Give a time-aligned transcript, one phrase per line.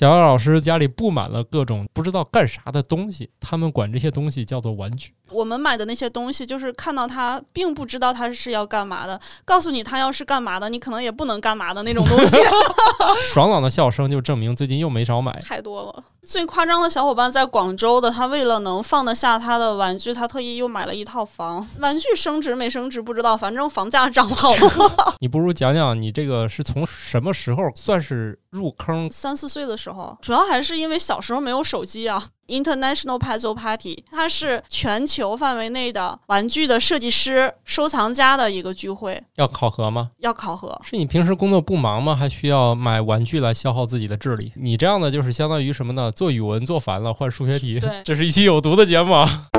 [0.00, 5.12] 小姚老师家里布满了各种不知道干啥的东西，他们管这些东西叫做玩具。
[5.30, 9.20] 我们买的那些东西，就是看到它，并不知道它是要干嘛的。
[9.44, 12.38] 告诉你它要是干嘛的，你可能也不能干嘛的那种东西。
[13.30, 15.38] 爽朗的笑声就证明最近又没少买。
[15.40, 16.02] 太多了。
[16.22, 21.66] 最夸张的小伙伴在广州的，他为了能放得下他的玩具，他特意又买了一套房。
[21.78, 24.90] 玩具升值没升值不知道，反正房价涨了好多。
[25.20, 29.10] 你不如讲讲你这个是从什么时候算是入坑？
[29.10, 29.89] 三四岁的时候，
[30.20, 32.22] 主要还是因为小时候没有手机啊。
[32.50, 39.22] International Puzzle Party，它是全球范围内的玩具的设计师、收藏家的一个聚会。
[39.36, 40.10] 要考核吗？
[40.18, 40.76] 要考核。
[40.84, 42.16] 是你平时工作不忙吗？
[42.16, 44.52] 还需要买玩具来消耗自己的智力？
[44.56, 46.10] 你这样的就是相当于什么呢？
[46.10, 47.78] 做语文做烦了换数学题。
[47.78, 49.14] 对， 这是一期有毒的节目。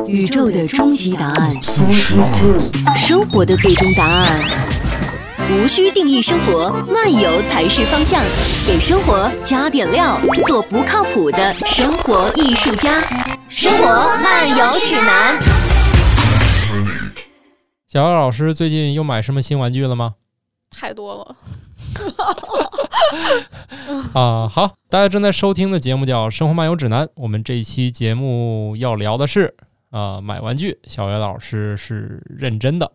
[0.05, 1.55] 宇宙的终极答案，
[2.97, 4.80] 生活的最终答案。
[5.53, 8.23] 无需定义生活，漫游才是方向。
[8.65, 13.01] 给生活加点料，做不靠谱的生活艺术家。
[13.49, 13.85] 生活
[14.23, 15.37] 漫游指南。
[17.85, 20.15] 小姚老师最近又买什么新玩具了吗？
[20.69, 21.35] 太多了。
[24.13, 29.53] 啊，好，大家正在收听的节目叫《生活漫游指南》，我们这一期节目要聊的是
[29.89, 30.79] 啊，买玩具。
[30.85, 32.89] 小姚老师是认真的。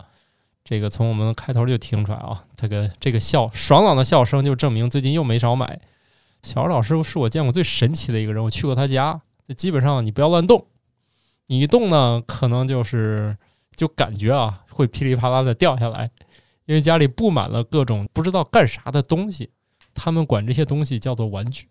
[0.68, 5.78] 这个从我们开头就听出来啊，这个这个笑爽朗的笑声就证明最近又没少买。
[6.42, 9.20] 小姚老师是我见过最神奇的一个人，我去过他家，
[9.56, 10.66] 基本上你不要乱动，
[11.46, 13.36] 你一动呢，可能就是
[13.76, 16.10] 就感觉啊会噼里啪啦的掉下来，
[16.64, 19.50] 因为家里布满了各种不知道干啥的东西，
[19.94, 21.68] 他们管这些东西叫做玩具。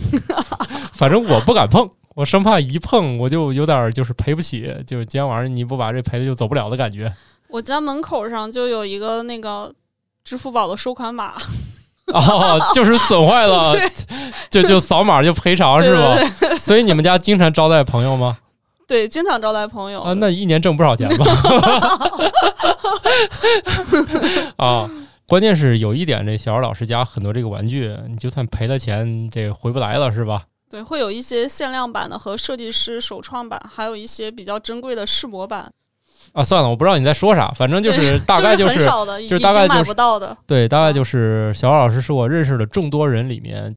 [0.94, 7.14] 反正我不敢碰，我生怕一碰我就有点就是赔不起，就是今天晚上你不把这赔了就走不了的感觉。
[7.48, 9.72] 我家门口上就有一个那个
[10.24, 11.34] 支付宝的收款码，
[12.06, 13.74] 哦，就是损坏了，
[14.50, 16.16] 就就扫码就赔偿是吧？
[16.58, 18.38] 所以你们家经常招待朋友吗？
[18.86, 21.24] 对，经常招待朋友啊，那一年挣不少钱吧？
[24.56, 24.90] 啊，
[25.26, 30.44] 关键是有一点，这小姚老师家很多这个玩具，你就算赔了钱，这回不来了是吧？
[30.68, 35.72] 对，会有一些限量版的和设计师首创版，还有一些比较珍贵的试模版。
[36.32, 38.84] 啊，算了，我不知道你在说啥，反正就是大概就是
[39.28, 43.76] 就是大概买不到的，对，大概就是小姚老师是我认识的众多人里面，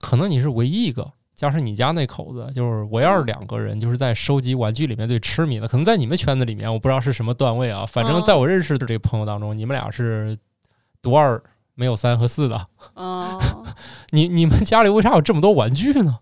[0.00, 10.36] 可能你是唯一一个，加上你家那口子，就是我要是两个人，就是在收集玩具里面最痴迷的，可能在你们圈子里面，我不知道是什么段位啊，反正在我认识的这个朋友当中，你们俩是
[11.00, 11.40] 独二，
[11.74, 12.66] 没有三和四的。
[12.94, 13.38] 嗯，
[14.10, 16.18] 你你们家里为啥有这么多玩具呢？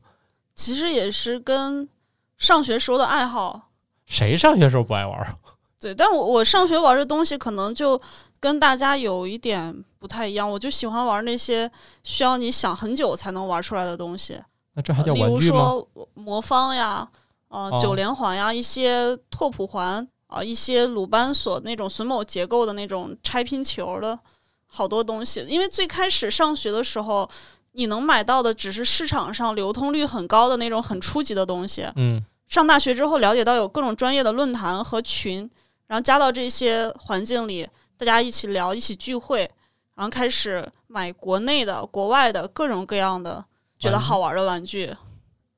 [0.54, 1.88] 其实也是跟
[2.36, 3.70] 上学时候的爱好。
[4.06, 5.36] 谁上学时候不爱玩？
[5.84, 8.00] 对，但我我上学玩的东西可能就
[8.40, 11.70] 跟大家有一点不太一样，我就喜欢玩那些
[12.02, 14.40] 需要你想很久才能玩出来的东西。
[14.72, 15.28] 那这还叫玩具吗？
[15.28, 17.06] 比如说魔方呀，
[17.48, 24.18] 呃，九连环呀，一些拓扑环啊，一些鲁班锁那种榫卯结构的那种拆拼球的
[24.64, 25.44] 好多东西。
[25.46, 27.28] 因为最开始上学的时候，
[27.72, 31.86] 你能买到的只是市场上流通率很高的那种很初级的东西。
[31.96, 35.50] 嗯，上大学之后了解到有各种专业的论坛和群。
[35.86, 39.48] 然后加到这些环境里，大家一起聊，一起聚会，
[39.94, 43.44] 然后开始买国内的、国外的各种各样的
[43.78, 44.92] 觉得好玩的玩具。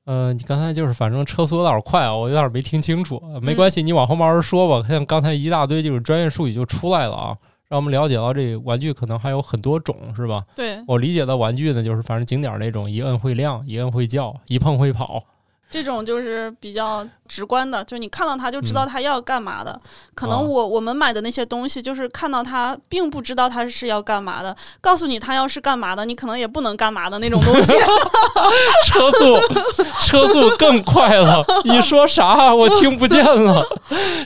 [0.05, 3.21] 呃，你刚才就是反正车速有点快啊，我有点没听清楚。
[3.41, 4.87] 没关系，你往后慢慢说吧。
[4.87, 7.37] 像刚才一大堆就是专业术语就出来了啊，
[7.67, 10.45] 让我们了解到这玩具可能还有很多种，是吧？
[10.55, 15.21] 对我理解的玩具呢，就是反正景点那种，一摁会亮，一摁会叫，一碰会跑。
[15.69, 19.79] 这种就是比较直观的，就是你看到它就知道它要干嘛的。
[20.15, 24.55] 可能我我们买的那些东西，就是看到它并不知道它是要干嘛的。
[24.79, 27.73] 告诉你它要是干嘛的，你可能也不能干嘛的那种东西。
[28.87, 29.37] 车速
[30.01, 33.65] 车速更快了，你说啥我听不见了。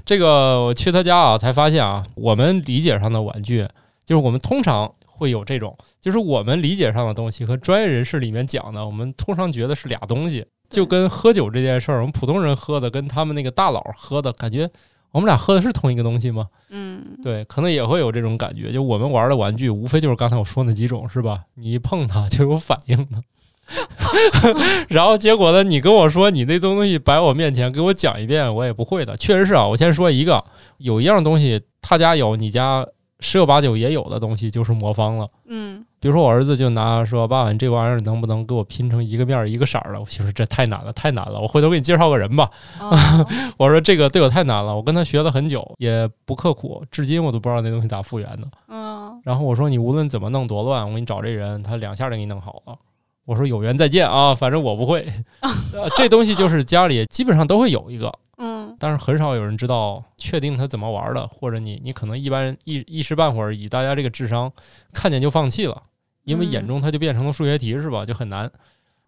[0.05, 3.67] 这个我去他家啊，才发现啊，我们理解上的玩具，
[4.05, 10.45] 就是我们通常会有这种，就是我们理解上的东西和专业人士里面讲的，我们通常觉得是俩东西。
[10.71, 14.67] 就跟喝酒这件事儿，我们普通人喝的跟他们那个大佬喝的感觉，
[15.11, 16.47] 我们俩喝的是同一个东西吗？
[16.69, 18.71] 嗯，对，可能也会有这种感觉。
[18.71, 21.41] 就我们玩的玩具，无非就是刚才我说那几种，是吧？
[21.55, 23.21] 你一碰它就有反应的。
[24.89, 29.15] 然后结果呢，你跟我说你那东西摆我面前，给我讲一遍，我也不会的。
[29.17, 30.43] 确实是啊，我先说一个，
[30.77, 32.87] 有一样东西他家有，你家。
[33.23, 39.99] 十有八九也有的东西就是魔方了，嗯，比如说我儿子就拿说爸爸，你这玩意儿能不能给我拼成一个面一个色儿的？
[39.99, 42.49] 我媳妇这太难了，太难了，我回头给你介绍个人吧。
[43.55, 48.47] 我说这个对我太难了，我跟他学了很久，也不刻苦，至今我都不知道那东西咋复原的。
[48.67, 52.75] 嗯，然后我说你无论怎么弄多乱，我给你找这人，他两下就给你弄好了。
[53.25, 55.07] 我说有缘再见啊，反正我不会。
[55.71, 64.51] 呃这东西就是家里基本上都会有一个，嗯但是很少有人知道确定它怎么玩的，或者你你可能一般人一一时半会儿以大家这个智商
[64.91, 65.83] 看见就放弃了，
[66.23, 68.05] 因为嗯眼中它就变成了数学题是吧？
[68.05, 68.51] 就很难。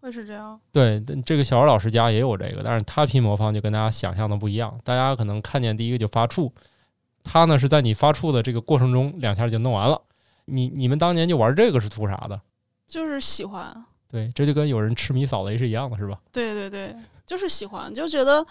[0.01, 0.59] 会是这样。
[0.71, 4.77] 对，这个小二老师家也有这个，但是他拼魔方就跟大家想象的不一样。
[4.83, 6.51] 大家可能看见第一个就发怵，
[7.23, 10.01] 他呢是在你发怵的这个过程中两下就弄完了。
[10.45, 12.41] 你你们当年就玩这个是图啥的？
[12.85, 13.73] 就是喜欢，
[14.09, 16.19] 对，这就跟有人痴迷扫雷是一样的，是吧？
[16.33, 16.93] 对对对，
[17.25, 18.45] 就是喜欢，就觉得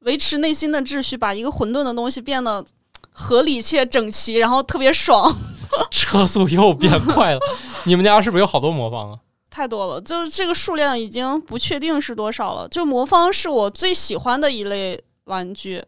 [0.00, 2.64] 维持内心的秩序，把一个混沌的东西变得
[3.10, 5.30] 合理且整齐，然后特别爽，
[5.90, 7.40] 车速又变快了。
[7.84, 9.18] 你们家是不是有好多魔方啊？
[9.50, 10.00] 太多了。
[10.00, 12.68] 就是这个数量已经不确定是多少了。
[12.68, 15.82] 就魔方是我最喜欢的一类玩具，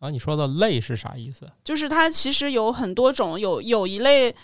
[0.00, 1.46] 啊，你说的类是啥意思？
[1.62, 4.34] 就是它其实有很多种，有有一类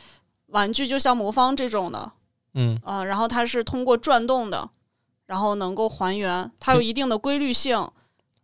[0.47, 2.13] 玩具就像魔方这种的，
[2.55, 4.69] 嗯，啊、然后它是通过转动的，
[5.27, 7.89] 然后能够还原，它有一定的规律性。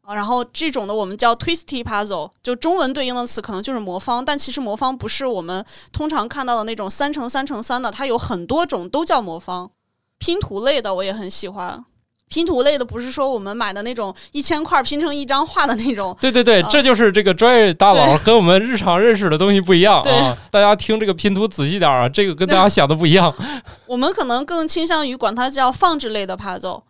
[0.07, 9.69] 啊，然后这种的我们叫 twisty puzzle，就中文对应的词可能就是魔方，但其实魔方不是我们通常看到的那种三乘三乘三的，它有很多种都叫魔方。
[10.19, 11.85] 拼图类的我也很喜欢，
[12.29, 20.39] 拼图类的不是说我们买的那种一千块拼成一张画的那种，对对对，啊这就是这个专业大佬跟我们日常认识的东西不一样啊！
[20.53, 23.35] 大家听这个拼图仔细点啊，这个跟大家想的不一样。
[23.87, 26.83] 我们可能更倾向于管它叫放置类的 puzzle。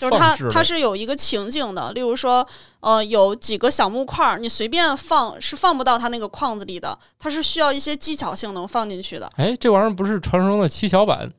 [0.00, 2.46] 就是它它是有一个情景的，例如说，
[2.80, 9.30] 呃，有几个小木块儿，你随便放是放不到它那个框子里的，它是需要一些技巧性能放进去的。
[9.36, 11.30] 哎，这玩意儿不是传说中的七巧板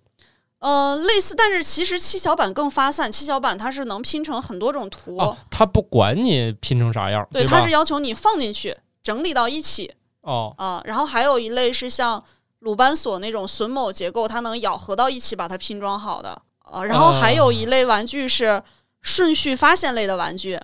[0.59, 7.49] 呃，类似，但是其实七巧板更发散，七巧板它是能拼成很多种图，哦，它不管你拼成啥样，对，吧？
[7.49, 9.91] 它是要求你放进去，整理到一起
[10.21, 12.23] 哦，啊、然后还有一类是像
[12.59, 16.39] 鲁班锁那种榫卯结构，它能咬合到一起把它拼装好的。
[16.71, 18.63] 呃，然后还有一类玩具是
[19.01, 20.59] 顺序发现类的玩具，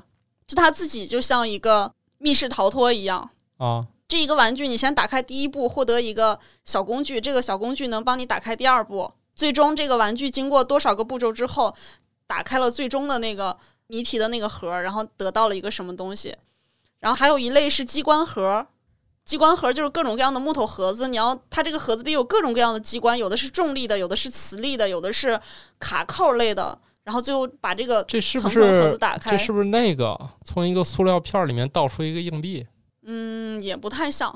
[0.48, 3.30] 就它自己就像一个密室逃脱一样。
[3.58, 9.12] 啊，这一个玩具，你先打开第一步，获得一个小工具，这个小工具能帮你打开第二步。
[9.36, 11.76] 最终，这个玩具经过多少个步骤之后，
[12.26, 13.58] 打开了最终的那个
[13.88, 16.36] 谜题的那个盒，然后得到了一个什么东西。
[17.00, 18.66] 然后还有一类是机关盒，
[19.28, 25.38] 机关盒就是各种各样的木头盒子，你要它这个盒子里有各种各样的机关，有的是重力的，有的是磁力的，有的是
[25.78, 26.80] 卡扣类的。
[27.04, 32.66] 然后最后把这个这是不层层盒子是打开，这是不是那个从一个塑料片儿里面倒出一个硬币？
[33.06, 34.34] 嗯，也不太像。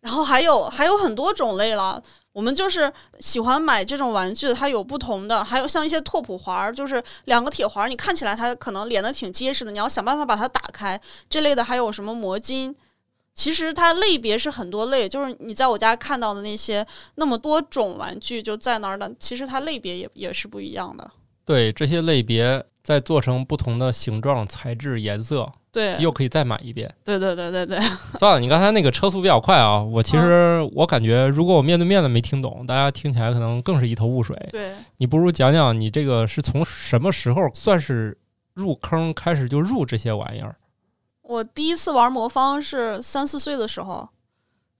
[0.00, 2.02] 然后还有还有很多种类了，
[2.32, 11.00] 我们就是喜欢买这种玩具，它有不同的，还有像一些拓扑环儿，就是两个铁环儿，你看起来它可能连的挺结实的，你要想办法把它打开。
[11.30, 12.76] 这类的还有什么魔晶？
[13.38, 21.08] 其实它类别是很多类，就是你在我家看到的那些那么多种玩具就在那儿的，其实它类别也也是不一样的。
[21.44, 26.92] 对，这些类别再做成不同的形状、材质、颜色，对，又可以再买一遍。
[27.04, 27.78] 对对对对对，
[28.18, 34.36] 算了，你刚才那个车速比较快啊，我其实我感觉，如果我面对面的没听懂，大家听起来可能更是一头雾水。
[34.50, 38.18] 对，你不如讲讲你这个是从什么时候算是
[38.54, 40.56] 入坑，开始就入这些玩意儿
[41.28, 44.08] 我第一次玩魔方是三四岁的时候，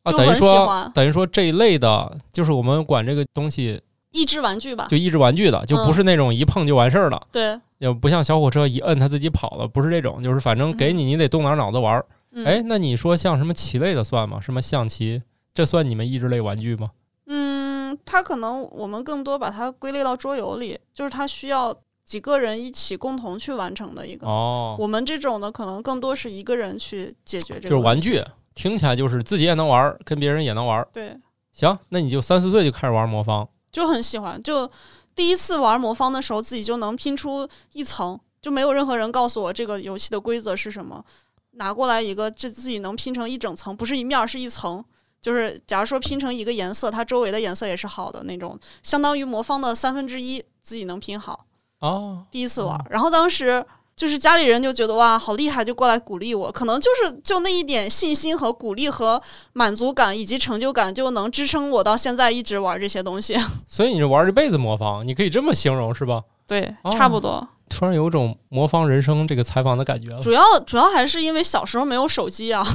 [0.02, 0.10] 啊？
[0.10, 3.78] 就很喜等于说欢，等于说这一类的，就是我们管这个东西
[4.12, 4.86] 益智玩具吧。
[4.88, 12.06] 就益智玩具的，就不嗯是那种一碰就完事儿的，对，也不像小火车一摁它自己跑了，不是这种，就是反正给你，你得动点脑子玩儿。
[12.32, 14.40] 嗯、哎，那你说像什么棋类的算吗？
[14.40, 16.90] 什么象棋，这算你们益智类玩具吗？
[17.26, 21.76] 嗯，它可能我们更多把它归类到桌游里，就是它需要
[22.08, 24.26] 几个人一起共同去完成的一个。
[24.26, 27.68] 哦，我们这种的可能更多是一个人去解决这个。
[27.68, 28.00] 就是玩。
[28.00, 28.24] 具，
[28.54, 30.88] 听起来就是自己也能玩儿，跟别人也能玩儿。
[30.90, 31.14] 对，
[31.52, 34.42] 行，那你就三四岁就开始玩魔方，就很喜欢。
[34.42, 34.70] 就
[35.14, 41.04] 第一次玩魔方的时候，自己就能拼出一层，就没有任何人告诉我这个游戏的规则是什么。
[41.52, 44.82] 拿过来一个，这自己能拼成一整层，不是一面，是一层。
[45.20, 51.44] 就是假如说拼成一个颜色，它周围的颜色也是好的那种，相当于魔方的三分之一，自己能拼好。
[51.80, 53.64] 哦，第一次玩，然后当时
[53.96, 56.50] 就是家里人就觉得哇，好厉害，就过来鼓励我。
[56.52, 59.20] 可能就是就那一点信心和鼓励和
[59.52, 63.36] 满足感以及成就感，就能支撑我到现在一直玩这些东西。
[63.66, 66.22] 所以你是玩一辈子魔方，你可以这么形容是吧？
[66.46, 67.46] 对，哦差不多。
[67.68, 70.20] 突然有种魔方人生这个采访的感觉了。
[70.20, 72.66] 主要主要还是因为小时候没有手机啊。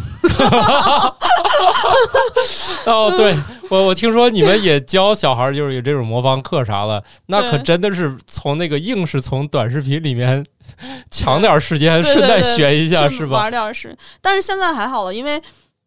[2.86, 3.36] 哦，对
[3.70, 10.46] 我我听说你们也教小孩儿就是有这种魔方课啥的，那可真的是从那个硬是从短视频里面
[11.12, 13.38] 抢点儿时间，顺带学一下是吧？
[13.38, 15.42] 玩点儿是，但是现在还好了，因为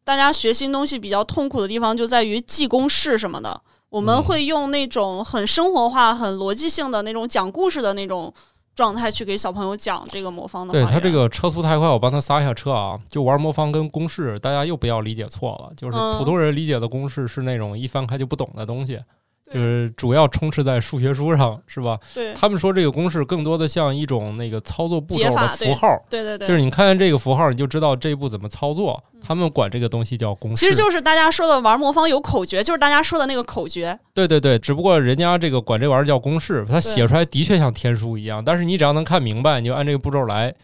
[0.04, 3.60] 大家学新东西比较痛苦的地方就在于记公式什么的。
[3.88, 8.34] 我们嗯会用那种很生活化、很逻辑性的那种讲故事的那种
[8.76, 10.73] 状态去给小朋友讲这个魔方的。
[10.73, 13.00] 对他这个车速太快，我帮他刹一下车啊。
[13.09, 19.02] 就玩魔方跟公式，大家又不要理解错了，就是嗯普通人理解的公式是那种一翻开就不懂的东西，对
[19.50, 21.99] 就是主要充斥在数学书上， 是吧？
[22.15, 29.03] 对他们说这个公式更多的像一种那个操作步骤的符号，对对对，就是你看见这个符号，你就知道这一步怎么操作。
[29.21, 30.57] 他们管这个东西叫公式。
[30.57, 33.99] 其实就是大家说的玩魔方有口诀，就是大家说的那个口诀。
[34.15, 40.55] 对对对，只不过人家这个管这玩意儿叫公式，它写出来的确像天书一样，但是你只要能看明白，你就按这个步骤来。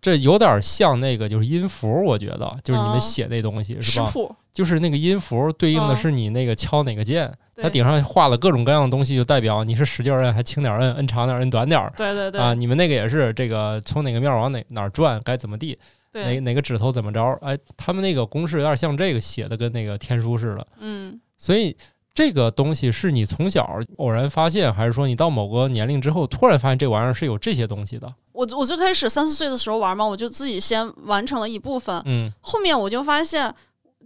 [0.00, 4.12] 这有点像那个就是音符，我觉得就是你们嗯写那东西、是吧？
[4.58, 11.92] 就是那个音符对应的嗯是你那个敲哪个键，它顶上画了各种各样的东西，就代表你是使劲儿摁还轻点儿摁，摁长点儿摁短点儿。
[11.96, 15.78] 对对对、啊，你们那个也是这个从哪个面儿往哪哪儿转，该怎么地，
[16.12, 17.38] 哪，哪个指头怎么着？
[17.40, 20.66] 哎，他们那个公式有点像这个写的，跟那个天书似的。
[20.80, 21.76] 嗯，所以
[22.12, 28.12] 这个东西是你从小偶然发现，还是说你到某个年龄之后突然发现这玩意儿是有这些东西的？
[28.32, 33.54] 我我最开始三四岁的时候玩嘛，我就自己先完成了一部分，嗯后面我就发现。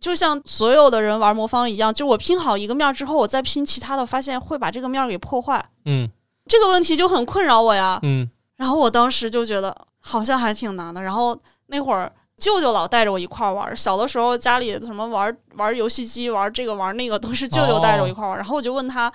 [0.03, 5.65] 就像所有的人玩魔方一样，就我拼好一个面儿之后，我再拼其他的，发现会把这个面儿给破坏。
[5.85, 6.11] 嗯
[6.49, 8.01] 这个问题就很困扰我呀。
[8.03, 11.01] 嗯然后我当时就觉得好像还挺难的。
[11.01, 18.39] 然后那会儿舅舅老带着我一块儿玩，小的时候家里什么玩玩游戏机、玩这个玩那个都是舅舅带着我一块儿玩儿。
[18.39, 19.11] 然后我就问他，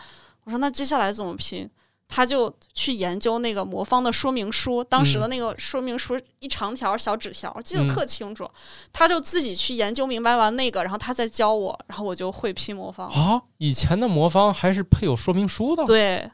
[0.45, 1.69] 我说那接下来怎么拼？
[2.07, 8.49] 他就去研究那个魔方的说明书，当时的那个说明书一长条小纸条，记得特清楚。
[8.91, 13.07] 他就自己去研究明白完那个，然后他再教我，然后我就会拼魔方。
[13.09, 16.31] 啊，以前的魔方还是配有说明书的，对，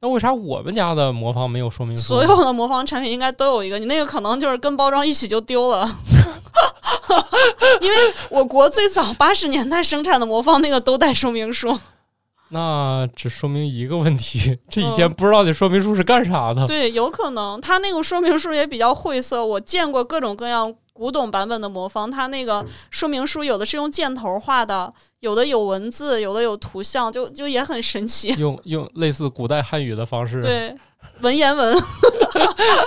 [0.00, 2.02] 那为啥我们家的魔方没有说明书？
[2.02, 5.88] 所有的魔方产品应该都有一个，你那个可能就是跟包装一起就丢了，
[7.80, 7.96] 因为
[8.30, 11.76] 我国最早八十年代生产的魔方那个都带说明书。
[12.54, 16.64] 那只说明一个问题， 这以嗯前不知道这说明书是干啥的。
[16.68, 19.44] 对，有可能他那个说明书也比较晦涩。
[19.44, 28.28] 我见过各种各样古董版本的魔方，它那个说明书有的是用箭头画的，有的有文字，有的有图像，就就也很神奇。
[28.38, 30.72] 用 用类似古代汉语的方式，对，
[31.22, 31.76] 文言文，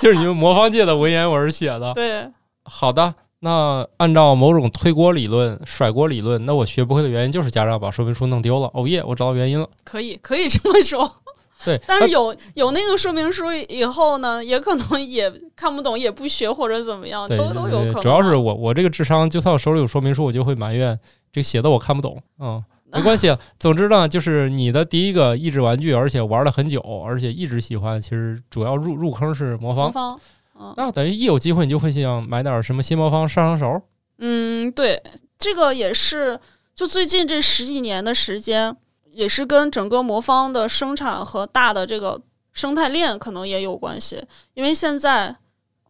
[0.02, 1.92] 就是你们魔方界的文言文写的。
[1.94, 2.26] 对，
[2.64, 8.70] 好的，那按照某种推锅理论、甩锅理论，那我学不会的原因就是家长把说明书弄丢了。
[8.74, 9.70] 哦耶，我找到原因了。
[9.84, 11.12] 可以可以这么说。
[11.66, 20.98] 对，但是有有那个说明书以后呢，也可能也看不懂，也不学或者怎么样，都都有可能主要是我我这个智商，就算我手里有说明书，我就会埋怨
[21.32, 22.22] 这个写的我看不懂。
[22.40, 22.64] 嗯，
[22.94, 23.36] 没关系。
[23.60, 29.86] 总之呢，就是你的第一个益智玩具，而且玩了很久，而且一直喜欢，其实主要入入坑是魔方。
[29.86, 30.20] 魔方，
[30.60, 33.82] 嗯那等于一有机会，你就会想买点什么新魔方上上手。
[34.18, 35.02] 嗯，对，
[35.38, 36.40] 这个也是，
[36.74, 38.76] 就最近这十几年的时间，
[39.12, 42.20] 也是跟整个魔方的生产和大的这个
[42.54, 44.24] 生态链可能也有关系。
[44.56, 45.36] 因为现在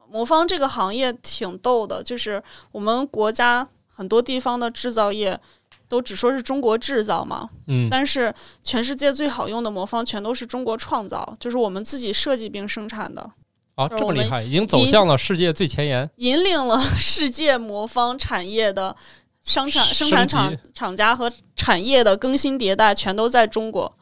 [0.09, 5.39] 魔方这个行业挺逗的，就是我们国家很多地方的制造业
[5.87, 13.31] 都只说是中国制造嘛，嗯，但是全世界最好用的魔方全都是中国创造，就是我们自己设计并生产的，
[13.77, 16.09] 啊，这么厉害，已经走向了世界最前沿。
[16.15, 18.95] 引领了 世界魔方产业的
[19.43, 23.95] 生产生产厂厂家和产业的更新迭代，全都在中国。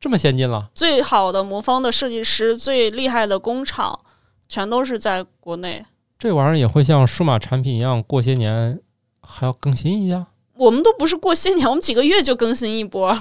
[0.00, 4.00] 这么先进了，最好的魔方的设计师，最厉害的工厂，
[4.48, 5.84] 全都是在国内。
[6.18, 8.80] 这玩意儿也会像数码产品一样，过些年
[9.20, 13.18] 还要更新一下我们都不是过些年，我们几个月就更新一波。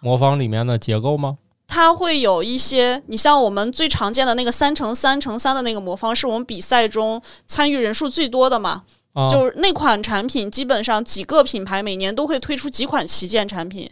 [0.00, 1.36] 魔方里面的结构吗？
[1.74, 8.82] 它会有一些，你像我们最常见的那个三乘三乘三的那个魔方，是我们比赛中参与人数最多的嘛？
[9.12, 13.90] 啊，就是那款产品，基本上几个品牌每年都会推出几款旗舰产品，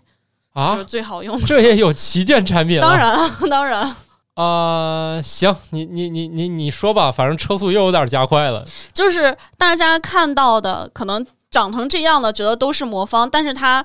[0.54, 1.44] 就是啊，最好用的。
[1.44, 2.80] 这也有旗舰产品。
[2.80, 3.18] 当然，
[3.50, 3.96] 当然，
[4.34, 8.64] 啊、行，你你你你你说吧，反正车速又有点加快了。
[8.92, 13.84] 就是大家看到的，可能长成这样的，觉得都是魔方，但是它。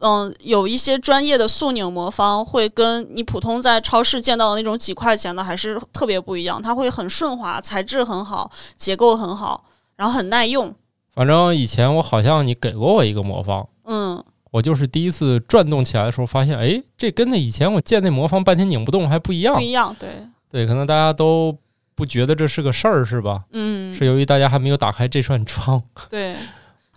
[0.00, 9.64] 嗯，有一些专业的速拧魔方会跟你普通在超市见到的那种几块钱的还是特别不一样，它会很顺滑，材质很好，结构很好，
[9.96, 10.72] 然后很耐用。
[11.12, 19.60] 反正以前我好像你给过我一个魔方，嗯，我就是第一次转动起来的时候，发现哎，这跟那以前我见那魔方半天拧不动还不一样不。
[19.60, 21.58] 一样，对，对，可能大家都
[21.96, 23.42] 不觉得这是个事儿，是吧？
[23.50, 26.36] 嗯，是由于大家还没有打开这扇窗，对，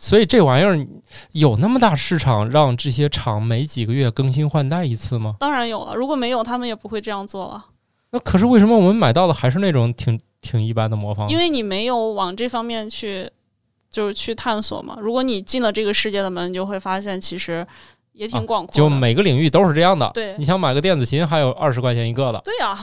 [0.02, 0.84] 所以这玩意儿
[1.34, 5.36] 有那么大市场，让这些厂每几个月更新换代一次吗？
[5.40, 7.66] 当然有了，如果没有，他们也不会这样做了，
[8.10, 11.30] 那可是为什么我们买到的还是那种挺挺一般的魔方？
[11.30, 13.30] 因为你没有往这方面去，
[13.92, 14.98] 就是去探索嘛。
[15.00, 17.66] 如果你进了这个世界的门，你就会发现，其实
[18.14, 18.74] 也挺广阔的。
[18.74, 20.10] 就每个领域都是这样的。
[20.16, 22.76] 对你想买个电子琴，还有二十块钱一个的，对呀、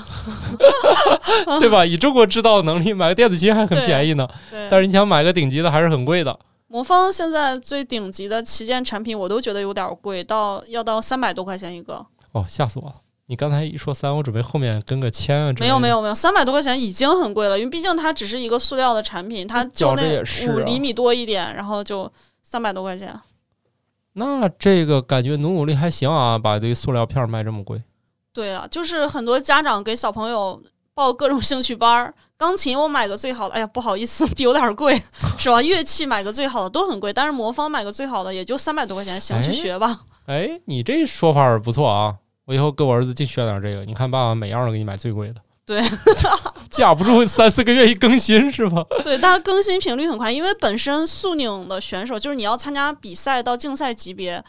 [1.59, 1.85] 对吧？
[1.85, 4.29] 以中国制造能力，买个电子琴还很便宜呢。
[4.71, 6.39] 但是你想买个顶级的，还是很贵的。
[6.69, 12.07] 魔方现在最顶级的旗舰产品，我都觉得有点贵，到要到三百多块钱一个。
[12.33, 12.95] 哦，吓死我了！
[13.27, 15.53] 你刚才一说三，我准备后面跟个千啊。
[15.59, 22.11] 没有没有没有，三百多块钱已经很贵了，因为毕竟它只是一个塑料的产品，它就那五厘米多一点，然后就
[22.43, 23.19] 三百多块钱。
[24.13, 27.83] 那这个感觉努努力还行啊，把这塑料片儿卖这么贵。
[28.35, 30.63] 对啊，就是很多家长给小朋友
[30.99, 35.01] 报各种兴趣班儿，钢琴我买个最好的，哎呀不好意思， 有点贵，
[35.39, 35.63] 是吧？
[35.63, 40.01] 乐器买个最好的都很贵，但是魔方买个最好的也就三百多块钱，行，去哎学吧。
[40.27, 42.17] 哎，你这说法儿不错啊！
[42.47, 43.85] 我以后给我儿子净选点这个。
[43.85, 45.37] 你看，爸爸每样都给你买最贵的。
[45.65, 45.81] 对，
[46.69, 48.85] 架不住三四个月一更新是吧？
[49.05, 54.43] 对，但更新频率很快，因为本身速拧的选手就是你要参加比赛到竞赛级别，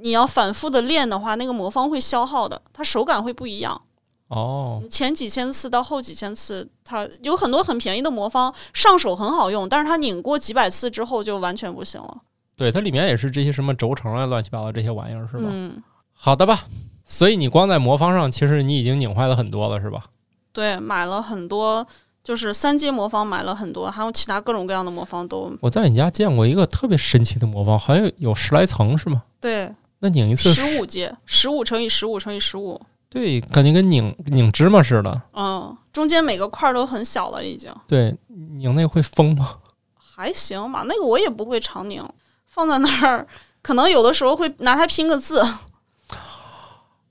[0.00, 3.82] 你要反复的练的话，那个魔方会消耗的，它手感会不一样。
[4.30, 12.18] 哦，前几千次到后几千次，它有很多很便宜的魔方，上手很好用，但是它拧过几百次之后就完全不行了。
[12.56, 15.48] 对，它里面也是这些什么轴承啊、乱七八糟这些玩意儿是吧？
[15.50, 15.82] 嗯，
[16.12, 16.66] 好的吧。
[17.04, 20.04] 所以你光在魔方上，其实你已经拧坏了很多了，是吧？
[20.52, 21.84] 对，买了很多，
[22.22, 29.24] 就是三阶魔方买了很多，还有其他各种各样的魔方都我在你家见过一个特别神奇的魔方，好像有有十来层是吗？
[29.40, 32.80] 对，那拧一次，十五阶，十五乘以十五乘以十五，
[33.10, 35.20] 对，感觉跟拧拧芝麻似的。
[35.34, 39.56] 嗯，中间每个块儿都很小了，已经对，拧那会疯吗？
[39.98, 40.84] 还行吧。
[40.86, 42.02] 那个我也不会常拧，
[42.46, 43.26] 放在那儿，
[43.62, 45.42] 可能有的时候会拿它拼个字。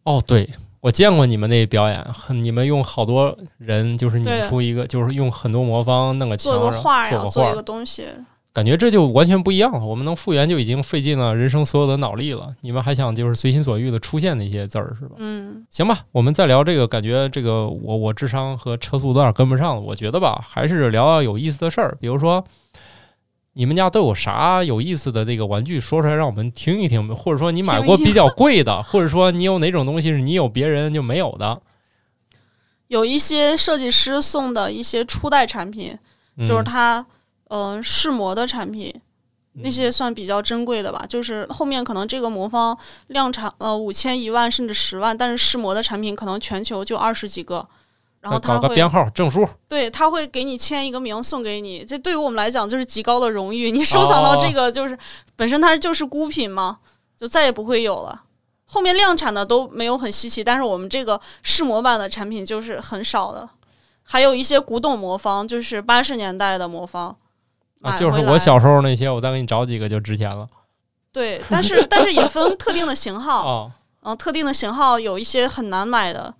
[0.03, 8.07] 哦，对，我见过你们那表演，很你们用好多人就是拧出一个，就是用很多魔方弄个墙做个画呀，做一个，东西。
[8.59, 9.85] 感觉这就完全不一样了。
[9.85, 15.15] 我们能复原就已经费尽了人生所有的脑力了，你们还想就是随心所欲的出现那些字儿是吧？
[15.17, 19.81] 嗯，行吧，我们再聊这个，感觉这个我我智商和车速有点跟不上了。
[19.81, 22.43] 我觉得吧，还是聊聊有意思的事儿，比如说
[23.53, 31.61] 你们家都有啥有意思的这个玩具，说出来让我们听一听，或者说你买过比较贵的， 或者说你有哪种东西是你有别人就没有的，
[32.89, 35.97] 有一些设计师送的一些初代产品，
[36.35, 37.05] 嗯、就是他嗯、
[37.49, 38.89] 呃试模的产品，
[39.53, 41.05] 嗯那些算比较珍贵的吧。
[41.07, 42.75] 就是后面可能这个魔方
[43.07, 47.67] 量产呃五千、一万甚至十万，但是试模的产品可能全球就二十几个。
[48.21, 53.71] 然后搞他会个编号证书，对他会给你签一个名送给你，这对于我们来讲就是极高的荣誉。
[53.71, 54.97] 你收藏到这个就是、
[55.37, 56.79] 本身它就是孤品嘛，
[57.17, 58.23] 就再也不会有了。
[58.65, 63.49] 后面量产的都没有很稀奇，但是我们这个试模版的产品就是很少的。
[64.03, 67.15] 还有一些古董魔方，就是八十年代的魔方，
[67.81, 70.47] 啊，就是我小时候那些，我再给你找几个就值钱了
[71.11, 73.71] 对，但是但是也分特定的型号， 啊。
[74.01, 76.33] 嗯，特定的型号有一些很难买的，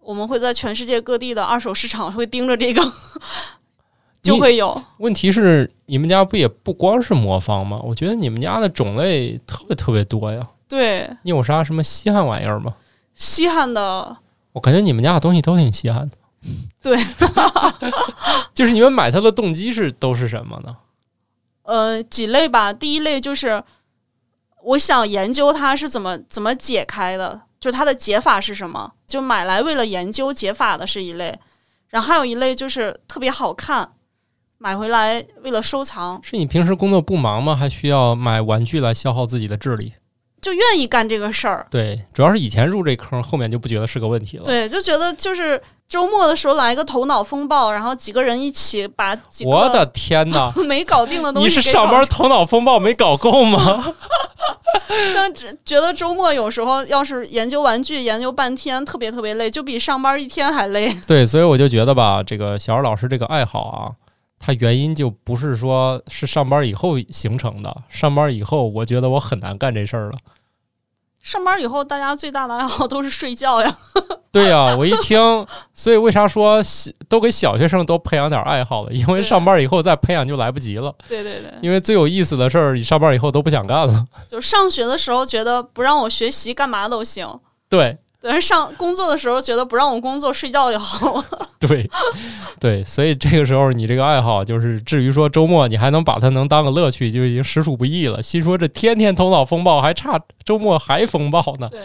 [0.00, 2.82] 我们会在全世界各地的二手市场会盯着这个，
[4.22, 4.82] 就会有。
[4.98, 7.80] 问题是你们家不也不光是魔方吗？
[7.84, 10.40] 我觉得你们家的种类特别特别多呀。
[10.68, 12.74] 对，你有啥什么稀罕玩意儿吗？
[13.14, 14.16] 稀罕的，
[14.52, 16.16] 我感觉你们家的东西都挺稀罕的。
[16.82, 16.96] 对，
[18.54, 20.76] 就是你们买它的动机是都是什么呢？
[21.62, 22.72] 呃，几类吧。
[22.72, 23.62] 第一类就是
[24.62, 31.38] 我想研究它是怎么怎么解开的，就它的解法是什么，就买来为了研究解法的是一类。
[31.88, 33.92] 然后还有一类就是特别好看，
[34.58, 37.56] 买回来为了收藏，是你平时工作不忙吗？
[37.56, 39.92] 还需要买玩具来消耗自己的智力？
[40.40, 41.66] 就愿意干这个事儿。
[41.70, 44.44] 对，主要是以前入这坑，后面就不觉得是个问题了。
[44.44, 50.52] 对，就觉得就是周末的时候来个头脑风暴，然后几个人一起把几个我的天哪！
[50.66, 53.94] 没搞定的东西你是上班头脑风暴没搞够吗？
[55.14, 60.92] 但只觉得周末有时候要是研究玩具研究半天，特别特别累，就比上班一天还累。
[61.06, 63.90] 对，所以我就觉得吧，这个小二老师这个爱好啊，
[64.38, 67.74] 它原因就不是说是上班以后形成的。
[67.88, 70.18] 上班以后，我觉得我很难干这事儿了。
[71.26, 73.78] 上班以后，大家最大的爱好都是睡觉呀。
[74.30, 75.18] 对呀、我一听，
[75.74, 78.92] 所以为啥说小都给小学生都培养点爱好了？
[78.92, 80.94] 因为上班以后再培养就来不及了。
[81.08, 84.06] 对对对，因为最有意思的事儿，你上班以后都不想干了。
[84.28, 87.26] 就上学的时候觉得不让我学习，干嘛都行。
[87.68, 91.24] 对但是上工作的时候，觉得不让我工作，睡觉就好了。
[91.60, 91.88] 对
[92.60, 98.22] 对，所以这个时候你这个爱好，就是至于说周末你还能把它能当个乐趣，就已经实属不易了。
[98.22, 101.68] 心说这天天头脑风暴，还差周末还风暴呢。
[101.70, 101.80] 对，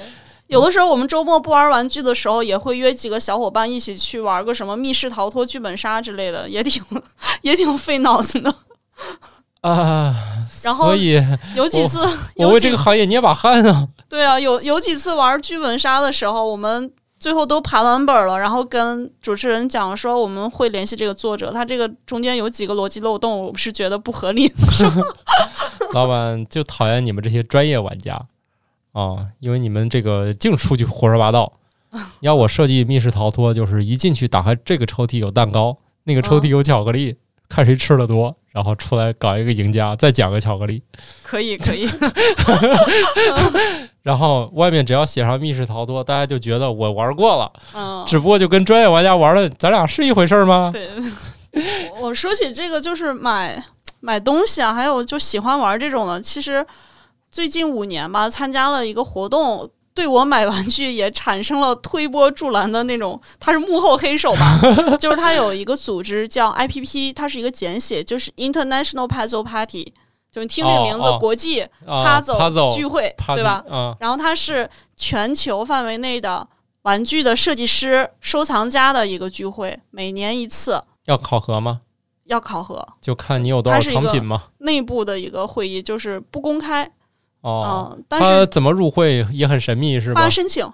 [0.47, 6.83] 有的时候我们周末不玩玩具的时候，也会约几个小伙伴一起去玩个什么密室逃脱、剧本杀之类的，也挺
[7.41, 8.53] 也挺费脑子的。
[9.61, 11.13] 啊，然后所以
[11.55, 11.99] 有几次，
[12.35, 13.87] 我为这个行业捏把汗啊。
[14.09, 24.51] 对啊，有有几次玩剧本杀的时候，我们最后都盘完本了，然后跟主持人讲说我们会联系这个作者，他这个中间有几个逻辑漏洞，我们是觉得不合理。
[25.93, 28.19] 老板就讨厌你们这些专业玩家
[28.93, 31.53] 啊，因为你们这个净出去胡说八道。
[32.21, 37.17] 要我设计密室逃脱，就是一进去打开这个抽屉有蛋糕，那个抽屉有巧克力，
[37.51, 40.81] 看谁吃的多，然后出来搞一个赢家，再奖个巧克力。
[41.21, 41.89] 可以，可以，
[44.01, 50.69] 然后外面只要写上密室逃脱，大家就觉得我玩过了，嗯，只不过就跟专业玩家玩的，咱俩是一回事儿吗？
[50.71, 50.89] 对。
[51.99, 53.61] 我我说起这个，就是买
[53.99, 56.21] 买东西啊，还有就喜欢玩这种的。
[56.21, 56.65] 其实
[57.29, 63.19] 最近五年吧，参加了一个活动，对我买玩具也产生了推波助澜的那种。
[63.39, 64.59] 他是幕后黑手吧？
[64.99, 69.93] 就是他有一个组织叫 IPP，它是一个简写，就是 International Puzzle Party。
[70.31, 73.61] 就你听这个名字，哦哦国际啊 Puzzle 聚会，对吧？
[73.69, 76.47] 嗯，然后它是全球范围内的
[76.83, 81.81] 玩具的设计师、收藏家的一个聚会，每年一次，要考核吗？
[82.27, 82.87] 要考核。
[83.01, 84.43] 就看你有多少藏品吗？
[84.59, 86.89] 内部的一个会议，就是不公开，
[87.41, 90.29] 哦，嗯，但是怎么入会也很神秘，是吧发？
[90.29, 90.65] 申请。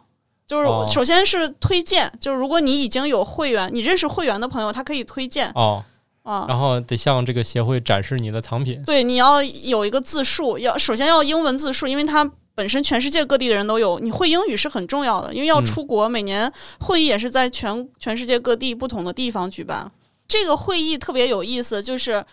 [0.46, 5.84] 就是哦首先是推荐，就是如果你已经有会员，你认识会员的朋友，他可以推荐哦，
[6.24, 6.46] 啊。
[6.48, 8.82] 然后得向这个协会展示你的藏品。
[8.86, 12.24] 对，你要有一个自述，要首先要英文字述，因为它
[12.56, 16.50] 本身全世界各地的人都有，你会英语是很重要的，因为要嗯出国，每年
[16.80, 19.92] 会议也是在全全世界各地不同的地方举办。
[20.30, 22.24] 这个会议特别有意思，就是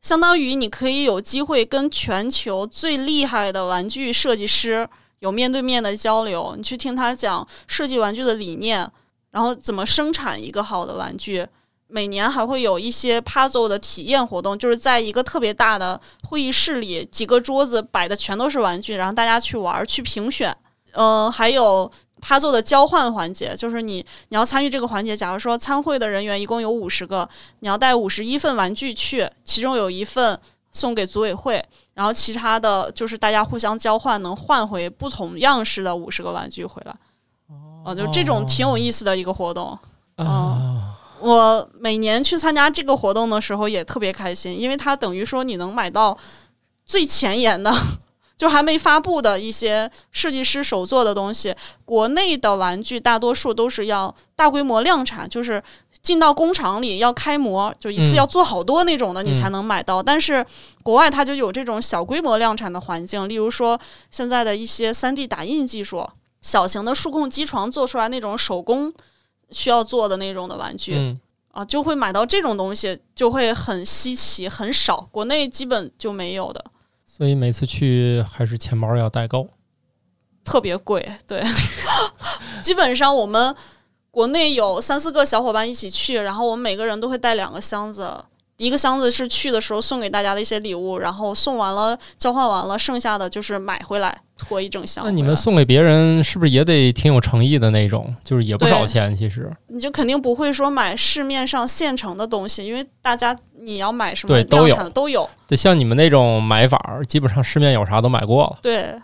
[0.00, 8.90] 相当于你可以有机会跟全球最厉害的玩具设计师有面对面的交流，你去听他讲设计玩具的理念，
[9.30, 11.46] 然后怎么生产一个好的玩具。
[11.90, 20.54] 每年还会有一些 puzzle 的体验活动，就是在一个特别大的会议室里，几个桌子摆的全都是玩具，然后大家去玩去评选。
[20.92, 25.16] 嗯、还有 puzzle 的交换环节，就是你你要参与这个环节。
[25.16, 27.28] 假如说参会的人员一共有五十个，
[27.60, 30.38] 你要带五十一份玩具去，其中有一份
[30.72, 36.94] 送给组委会，然后其他的就是大家互相交换，能换回不同样式的五十个玩具回来。
[37.84, 39.78] 哦、就这种挺有意思的一个活动。
[40.16, 46.16] 啊，我每年去参加这个活动的时候也特别开心，因为它等于说你能买到
[46.84, 47.72] 最前沿的，
[48.38, 51.54] 就还没发布的一些设计师手做的东西。
[51.84, 55.62] 国内的玩具大多数都是要大规模量产，就是
[56.00, 60.00] 进到工厂里要开模，就一次嗯要做好多那种的，你嗯才能买到。
[60.00, 60.46] 但是
[60.82, 63.78] 国外它就有这种小规模量产的环境，例如说
[64.10, 66.08] 现在的一些 3D 打印技术，
[66.40, 68.92] 小型的数控机床做出来那种手工
[69.50, 70.94] 需要做的那种的玩具。
[70.94, 71.20] 嗯，
[71.50, 76.64] 啊，就会买到这种东西，就会很稀奇，很少，国内基本就没有的，
[77.18, 79.48] 所以每次去还是钱包要带够。
[80.44, 81.04] 特别贵。
[81.26, 81.42] 对，
[82.62, 83.52] 基本上我们
[84.12, 88.16] 国内有三四个小伙伴一起去，然后我们每个人都会带两个箱子。
[88.56, 95.04] 一个箱子是去的时候送给大家的一些礼物，然后送完了、交换完了，剩下的就是买回来，拖一整箱。
[95.04, 98.12] 那你们送给别人是不是也得挺有诚意的那种？
[98.24, 105.28] 就是也不少钱，其实你就肯定不会说买市面上现成的东西，因为大家你要买什么对都有量产的都有。
[105.46, 108.58] 对像你们那种买法儿，基本上市面有啥都买过了。
[108.62, 108.94] 对，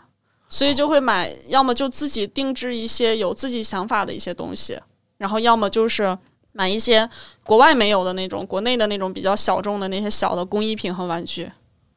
[0.48, 4.78] 所以就会买，要么就自己定制一些有自己想法的一些东西，
[5.18, 6.16] 然后要么就是
[6.52, 7.08] 买一些
[7.44, 11.50] 国外没有的那种，国内的那种比较小众的那些小的工艺品和玩具。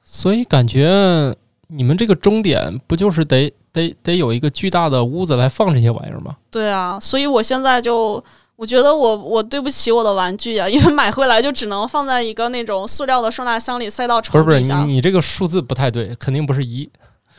[0.04, 1.36] 所以感觉
[1.67, 6.38] 你们这个终点不就是得得得有一个巨大的屋子来放这些玩意儿吗？
[6.50, 8.24] 对啊，所以我现在就。
[8.58, 14.93] 我觉得我我对不起我的玩具啊，因为买回来就只能放在一个那种塑料的收纳箱里，塞到不是不是，你床底下。
[14.93, 16.89] 你这个数字不太对，肯定不是一。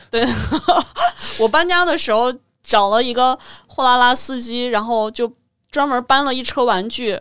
[0.09, 0.25] 对
[1.39, 5.31] 我搬家的时候找了一个货拉拉司机，然后就
[5.69, 7.19] 专门搬了一车玩具。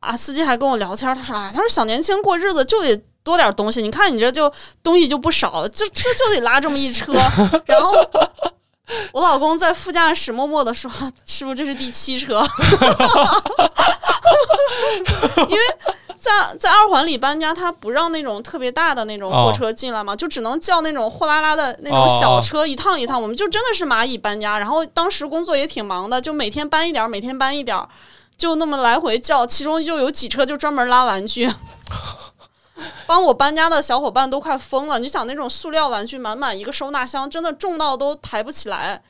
[0.00, 4.50] 啊，司机还跟我聊天，他说：“哎，他说小年轻过日子就得多点东西，你看你这就
[4.82, 7.12] 东西就不少，就就就得拉这么一车。
[7.66, 7.92] ”然后
[9.12, 10.90] 我老公在副驾驶默默的说
[11.26, 12.42] ：“师傅，这是第七车。
[15.48, 15.62] ”因为
[16.18, 23.20] 在在二环里搬家，他不让那种特别大的那种货车进来嘛，就只能叫那种货拉拉的那种小车一趟一趟。
[23.20, 27.76] 我们就真的是蚂蚁搬家，然后当时工作也挺忙的，就每天搬一点，每天搬一点，
[28.36, 29.46] 就那么来回叫。
[29.46, 31.50] 其中就有几车就专门拉玩具。
[33.06, 34.98] 帮我搬家的小伙伴都快疯了！
[34.98, 39.02] 你想那种塑料玩具满满一个收纳箱，真的重到都抬不起来，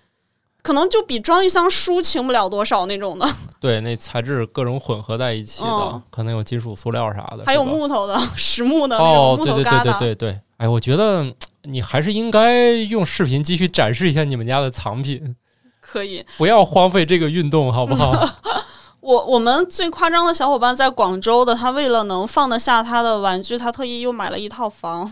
[0.62, 3.26] 可能就比装一箱书轻不了多少那种的。
[3.60, 9.98] 对，那材质各种混合在一起的，嗯可能有金属、塑料啥的，还有木头的、 实木的那哦，种木对对对对头疙瘩。
[9.98, 11.26] 对对，哎，我觉得
[11.64, 15.36] 你还是应该用视频继续展示一下你们家的藏品，
[15.80, 16.24] 可以。
[16.38, 18.12] 不要荒废这个运动，好不好？
[19.00, 25.10] 我我们最夸张的小伙伴在广州的，他为了能放得下他的玩具，他特意又买了一套房。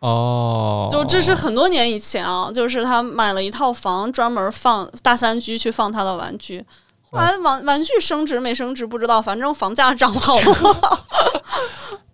[0.00, 6.64] 哦，就这是很多年以前啊，就是他买了一套房，专门放大三居去放他的玩具。
[7.10, 10.54] 后来玩玩具升值没升值不知道，反正房价涨了好多。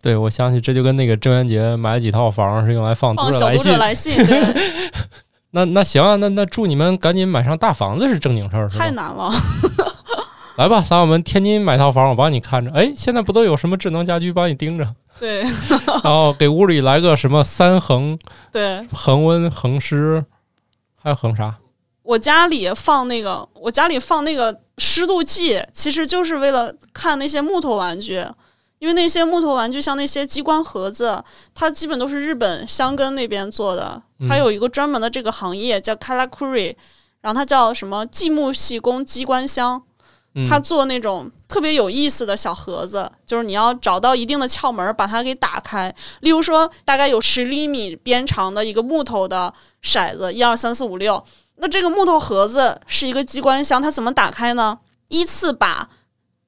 [0.00, 4.16] 对，我想起这就跟那个郑渊洁买几套房是用来放放小读者来信。
[4.26, 4.82] 对，
[5.52, 8.68] 那那行啊，那那祝你们赶紧买上大房子是正经事儿？
[8.68, 9.30] 太难了。
[10.56, 12.70] 来吧，来我们天津买套房，我帮你看着。
[12.70, 14.94] 哎，现在不都有什么智能家居帮你盯着？
[15.18, 15.42] 对。
[16.04, 18.16] 然后给屋里来个什么三恒，
[18.52, 20.24] 对，恒温、恒湿，
[21.02, 21.56] 还有恒啥？
[22.04, 28.24] 我家里放那个，我家里放那个湿度计，其实就是为了看那些木头玩具，
[28.78, 36.76] 因为那些木头玩具像那些机关盒子，它基本都是日本箱根那边做的，它有一个专门的这个行业叫 Kalakuri，
[37.22, 39.82] 然后它叫什么继木细工机关箱，
[40.48, 51.22] 它做那种特别有意思的小盒子，就是你要找到一定的窍门把它给打开，例如说大概有十厘米边长的一个木头的骰子，一二三四五六。
[51.58, 54.76] 那这个木头盒子是一个机关箱，它怎么打开呢？
[55.08, 55.88] 依次把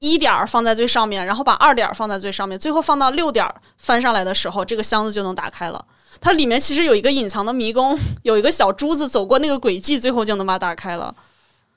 [0.01, 5.85] 一点儿放在最上面，然后把二点儿放在最上面，最后放到六点翻上来的时候，这个箱子就能打开了。
[6.21, 11.15] 它里面其实有一个隐藏的迷宫，有一个小珠子走过那个轨迹，最后就能把它打开了。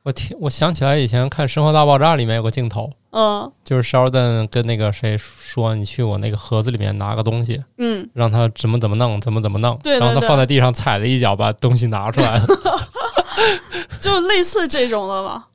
[0.04, 12.48] 我听，我想起来以前看《生活大爆炸》里面有个镜头，嗯，就是 Sheldon 跟那个谁说：“你去我那个盒子里面拿个东西，嗯，让他怎么怎么弄，怎么怎么弄。”对，然后他放在地上踩了一脚，把东西拿出来了。
[14.00, 15.48] 就类似这种的吧，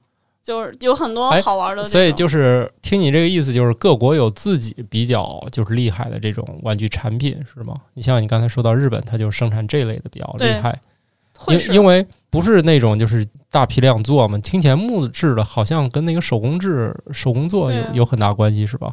[0.43, 1.83] 就是有很多好玩的。
[1.83, 7.75] 所以就是听你这个意思，就是各国有自己比较就是厉害的这种玩具产品，是吗？
[7.95, 10.79] 你像你刚才说到日本，它就生产这类的比较厉害。
[11.49, 18.93] 因因为不是那种就是大批量做嘛，听起来木制的，好像跟那个手工制、手工做有有很大关系，是吧？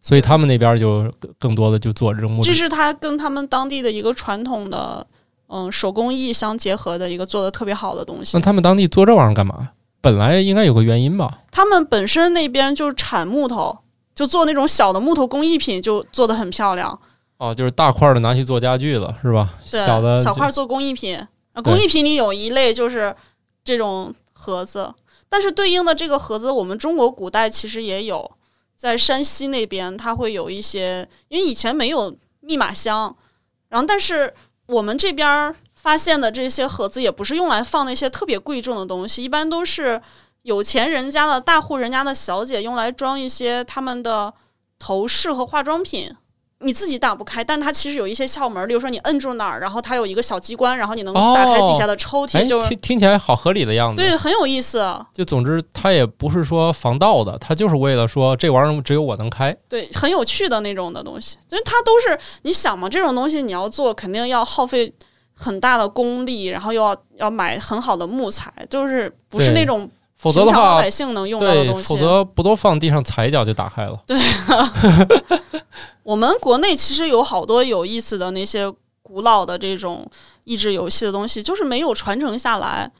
[0.00, 2.42] 所以他们那边就更多的就做这种木。
[2.42, 5.06] 这是他跟他们当地的一个传统的。
[5.50, 8.36] 嗯，手工艺相结合的一个做的特别好的东西。
[8.36, 9.70] 那他们当地做这玩意儿干嘛？
[10.02, 11.38] 本来应该有个原因吧？
[11.50, 13.78] 他们本身那边就产木头，
[14.14, 17.00] 就做那种小的木头工艺品，就做的很漂亮。
[17.38, 19.54] 哦，就是大块的拿去做家具了，是吧？
[19.64, 21.18] 小的小块做工艺品。
[21.62, 23.14] 工艺品里有一类就是
[23.62, 24.94] 这种盒子，
[25.28, 28.30] 但是对应的这个盒子，我们中国古代其实也有，
[28.76, 33.16] 在山西那边，它会有一些，因为以前没有密码箱，
[33.68, 34.34] 然后但是。
[34.68, 39.98] 我们这边发现的这些盒子也不是用来放那些特别贵重的东西，一般都是
[40.42, 44.30] 有钱人家的大户人家的小姐用来装一些他们的
[44.78, 46.14] 头饰和化妆品。
[46.60, 52.44] 你自己打不开，但是它其实有一些窍门，比如说你摁住哪儿，然后它有一个小机关，然后你能打开底下的抽屉。
[52.48, 54.02] 就听听起来好合理的样子。
[54.02, 54.84] 对，很有意思。
[55.14, 59.56] 就总之，它也不是说防盗的，它就是为了说这玩意儿只有我能开。
[59.68, 64.92] 对，很有趣的那种的东西，因为它都是你想嘛，这种东西你要做，肯定要耗费
[65.34, 69.88] 很大的功力，然后又要要买很好的木材，就是不是那种。
[70.16, 73.96] 否则的话，老百姓能用到的东西，否则不都放地上踩一脚就打开了？
[74.08, 74.18] 对，
[76.02, 80.08] 我们国内其实有好多有意思的那些古老的这种
[80.44, 82.90] 益智游戏的东西，就是没有传承下来。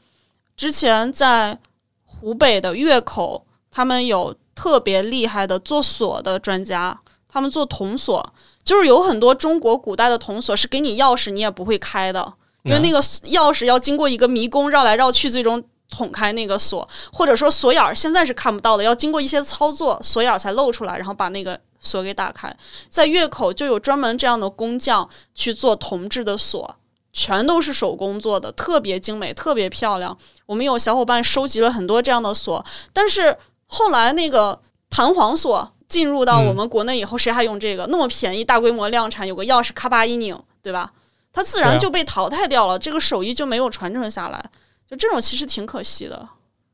[0.55, 1.57] 之前在
[2.05, 15.63] 湖北的月口，他们有特别厉害的做锁的专家，他们做铜锁，就是有很多中国古代的铜锁是给你钥匙你也不会开的，因为那个钥匙要经过一个迷宫绕来绕去，最终。
[15.91, 22.55] 捅开那个锁，或者说锁眼儿，现在是看不到的，要经过一些操作，锁眼儿才露出来，然后把那个锁给打开。
[22.89, 26.75] 在月口就有专门这样的工匠去做铜制的锁，
[27.11, 30.17] 全都是手工做的，特别精美，特别漂亮。
[30.45, 32.63] 我们有小伙伴收集了很多这样的锁，
[32.93, 37.87] 但是后来那个弹簧锁进入到我们国内以后，谁还用这个？
[37.87, 40.91] 那么便宜，大规模量产，有个钥匙咔吧一拧，对吧？
[41.31, 44.43] 它自然就被淘汰掉了，这个手艺就没有传承下来。
[44.89, 46.27] 就这种其实挺可惜的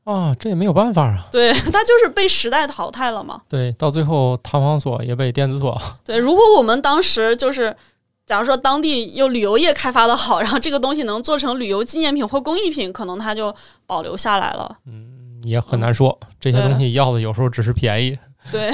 [0.06, 1.26] 啊，这也没有办法啊。
[1.32, 3.42] 对， 它就是被时代淘汰了嘛。
[3.48, 5.76] 对，到最后弹簧锁也被电子锁。
[6.04, 7.76] 对，如果我们当时就是，
[8.24, 13.52] 假如说当地又旅游业开发的好，然后这个东西能做成旅游纪念品或工艺品，可能它就
[13.84, 14.78] 保留下来了。
[14.86, 18.16] 嗯，也很难说，这些东西要的有时候只是便宜。
[18.52, 18.70] 对，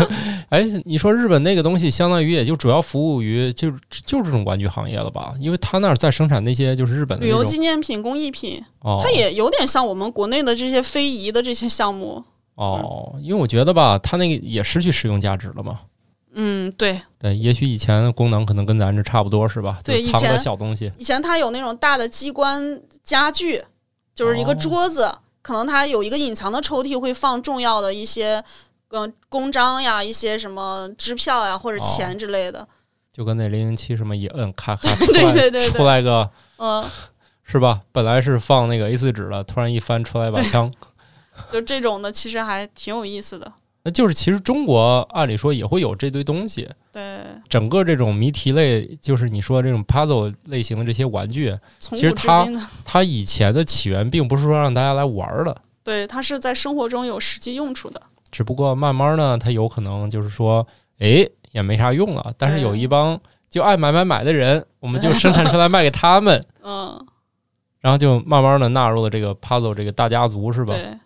[0.50, 3.70] 哎，你说日本那个东西，相当于也就主要服务于就
[4.04, 5.34] 就是这种玩具行业了吧？
[5.38, 12.22] 因为他那儿在生产那些就是日本的旅游纪念品、工艺品，哦，它也有点像我们国内的这些非遗的这些项目。
[12.56, 15.80] 哦，因为我觉得吧，它那个也失去实用价值了嘛。
[16.34, 19.80] 嗯，对对，也许以前的功能可能跟咱这差不多，是吧？
[19.82, 20.92] 对藏个小东西。
[20.98, 23.62] 以前它有那种大的机关家具，
[24.14, 28.42] 就是一个哦桌子，可能它有一个隐藏的抽屉，会放重要的一些，
[28.94, 32.66] 嗯、公章呀，一些什么支票呀或者钱之类的。
[33.12, 36.28] 就跟那零零七什么一摁，咔咔 对对对对出来个
[36.58, 36.84] 嗯、
[37.44, 37.82] 是吧？
[37.92, 40.72] 本来是放那个 A 四纸的，突然一翻出来一把枪，
[41.52, 43.52] 就这种的，其实还挺有意思的。
[43.84, 46.68] 那就是其实中国按理说也会有这堆东西。
[46.90, 52.48] 对，整个这种谜题类，就是你说这种 puzzle 类型的这些玩具，其实它，
[52.84, 58.00] 它以前的起源并不是说让大家来玩儿的，对，它是在生活中有实际用处的。
[58.34, 60.66] 只不过慢慢呢，它有可能就是说，
[60.98, 62.34] 哎，也没啥用了。
[62.36, 63.16] 但是有一帮
[63.48, 67.06] 就爱买买买的人，我们就生产出来卖给他们， 嗯，
[67.78, 70.74] 然后就慢慢的纳入了这个 puzzle 这个大家族，是吧？
[70.74, 70.98] 对，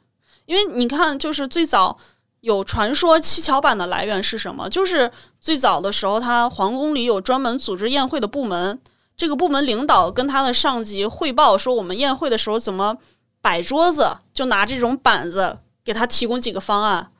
[0.47, 1.99] 因为你看，就是最早
[2.41, 4.67] 有传说七巧板的来源是什么？
[4.71, 8.81] 就是最早的时候，他皇宫里有专门组织宴会的部门，
[9.19, 12.97] 这个部门领导跟他的上级汇报说，我们宴会的时候怎么
[13.43, 17.11] 摆桌子，就拿这种板子给他提供几个方案。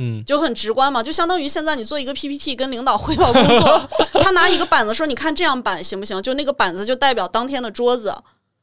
[0.00, 3.88] 嗯，就很直观嘛，就相当于现在你做一个 PPT 跟领导汇报工作，
[4.22, 8.14] 他拿一个板子说：“你看这样板行不行？”就那个板子就代表当天的桌子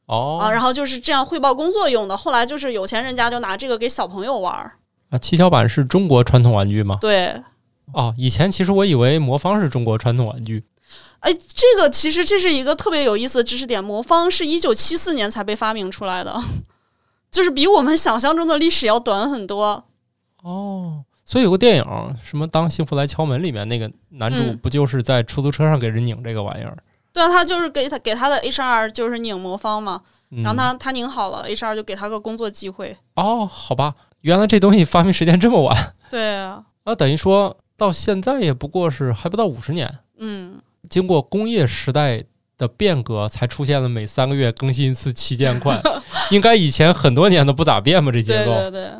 [0.06, 2.16] 哦啊，然后就是这样汇报工作用的。
[2.16, 4.78] 后来就是有钱人家就拿这个给小朋友玩儿，
[5.10, 6.96] 啊，七巧板是中国传统玩具吗？
[7.02, 7.42] 对，
[7.92, 10.64] 哦，以前其实我以为魔方是中国传统玩具。
[11.20, 13.84] 哎，这个其实这是一个特别有意思的知识点。
[13.84, 16.40] 魔方是一九七四年才被发明出来的，
[17.30, 19.84] 就是比我们想象中的历史要短很多。
[20.42, 21.84] 哦，所以有个电影
[22.24, 26.78] 什么《当幸福来敲门》里面那个男主嗯不就是在出租车上给人拧这个玩意儿？
[27.12, 32.96] 对啊，他就是给他给他的 HR 就是拧魔方嘛，嗯、然后他他拧好了，HR 就给他个工作机会。
[33.16, 42.22] 哦，好吧，原来这东西发明时间这么晚，对啊，那等于说到现在也不过是还不到五十年，嗯，经过工业时代
[42.56, 45.82] 的变革，才出现了每三个月更新一次旗舰款。
[46.30, 48.12] 应该以前很多年都不咋变吧？
[48.12, 48.52] 这结构。
[48.70, 48.90] 对对对，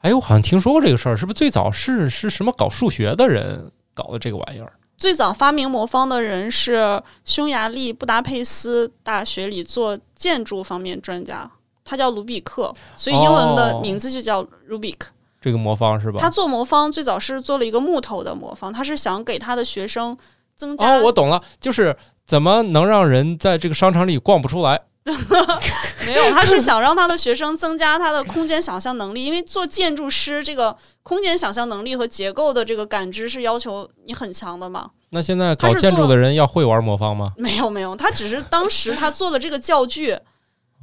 [0.00, 4.72] 哎，我好像听说过这个事儿，是不是最早是是什么搞数学的人搞的这个玩意儿？
[4.96, 11.50] 最早发明魔方的人是匈牙利布达佩斯大学里做建筑方面专家，
[11.84, 14.96] 他叫卢比克，所以英文的哦名字就叫 Rubik。
[15.40, 16.18] 这个魔方是吧？
[16.18, 20.16] 他做魔方最早是做了一个木头的魔方，他是想给他的学生
[20.56, 20.96] 增加。
[20.96, 21.94] 哦，我懂了，就是
[22.26, 24.80] 怎么能让人在这个商场里逛不出来？
[26.06, 34.90] 没有，他是想让他的学生增加他的空间想象能力，因为做建筑师这个空间想象能力和结构的这个感知是要求你很强的嘛。
[35.10, 37.32] 那现在搞建筑的人要会玩魔方吗？
[37.36, 40.18] 没有没有，他只是当时他做的这个教具，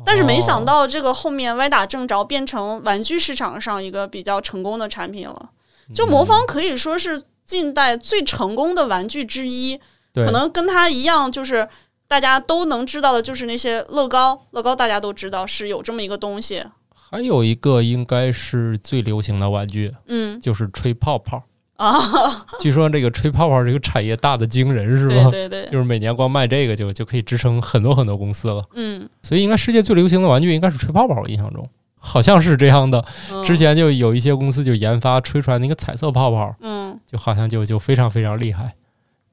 [0.05, 5.49] 但是没想哦到这个后面歪打正着，变成玩具市场上一个比较成功的产品了。
[5.93, 9.77] 就魔方可以说是近代最成功的玩具之一，
[10.13, 11.67] 可能跟他一样，就是
[12.07, 14.47] 大家都能知道的，就是那些乐高。
[14.51, 16.63] 乐高大家都知道是有这么一个东西，
[16.93, 21.43] 还有一个应该是最流行的玩具，嗯就是吹泡泡。
[21.75, 21.97] 啊，
[22.61, 25.29] 据说这个吹泡泡这个产业大的惊人，是吧？
[25.31, 28.63] 对对对，就是每年光卖这个就就可以支撑很多很多公司了。
[28.73, 33.03] 嗯，所以应该世界最流行的玩具应该是吹泡泡，我印象中好像是这样的。
[33.31, 38.75] 嗯之前就有一些公司就研发吹出来那个彩色泡泡，嗯就好像就就非常非常厉害，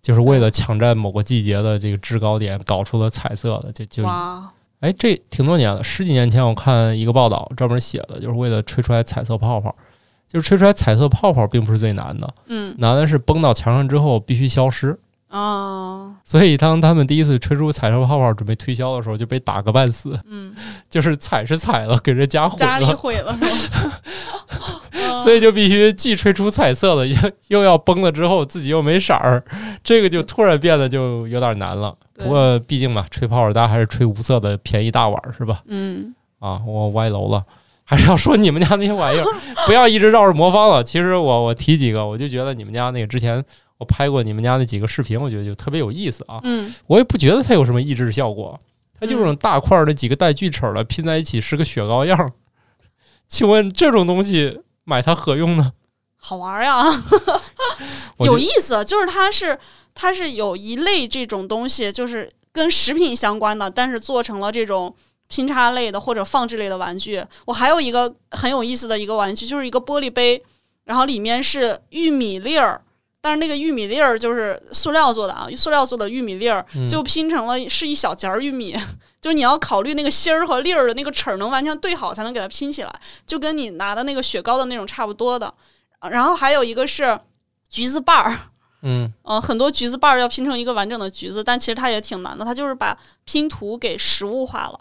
[0.02, 9.74] 就是为了抢占某个季节的这个制高点，搞出了彩色的，就就哇，哎，这挺多年了，十几年前我看一个报道，专门写的，就是为了吹出来彩色泡泡，
[10.28, 12.74] 就是吹出来彩色泡泡并不是最难的，嗯。
[12.78, 14.98] 难的是崩到墙上之后必须消失。
[15.28, 20.52] 啊，所以当他们第一次吹出彩色泡泡准备推销的时候，就被打个半死，嗯，
[20.90, 24.00] 就是踩是踩了，给人家毁家里了，毁了是吧？
[25.22, 27.16] 所以就必须既吹出彩色的，又
[27.48, 29.42] 又要崩了之后自己又没色儿，
[29.82, 31.96] 这个就突然变得就有点难了。
[32.14, 35.62] 不过毕竟嘛，吹泡泡大家还是吹无色的便宜大碗儿是吧？
[35.66, 37.44] 嗯啊，我歪楼了，
[37.84, 39.24] 还是要说你们家那些玩意儿，
[39.66, 40.82] 不要一直绕着魔方了。
[40.84, 43.42] 其实我我提几个，我就觉得你们家那个之前
[43.78, 46.40] 我拍过你们家那几个视频，我觉得就特别有意思啊。
[46.42, 48.58] 嗯，我也不觉得它有什么抑制效果，
[48.98, 52.30] 它就是那种大块儿的几个带锯齿的拼在一起是个雪糕样儿。
[53.28, 54.60] 请问这种东西
[54.90, 55.72] 买它何用呢？
[56.16, 56.84] 好玩呀。
[58.18, 59.56] 有意思，就是它是
[59.94, 64.92] 它是有一类这种东西，就是跟食品相关的，但是做成了这种
[65.28, 67.24] 拼插类的或者放置类的玩具。
[67.44, 70.42] 我还有一个很有意思的一个玩具，就是一个玻璃杯，
[70.84, 72.82] 然后里面是玉米粒儿。
[73.22, 78.74] 但是那个玉米粒儿就是塑料做的啊，塑料做的玉米粒儿嗯就拼成了是一小截儿玉米，
[79.20, 85.52] 就是你要考虑那个芯儿和粒儿的那个齿儿能完全对好才能给它拼起来，就跟你拿的那个雪糕的那种差不多的。
[85.98, 87.20] 啊然后还有一个是
[87.68, 88.38] 橘子瓣儿，
[88.82, 94.80] 嗯，呃，很多橘子瓣儿要拼成一个完整的橘子，但其实它也挺难的，它就是把拼图给实物化了。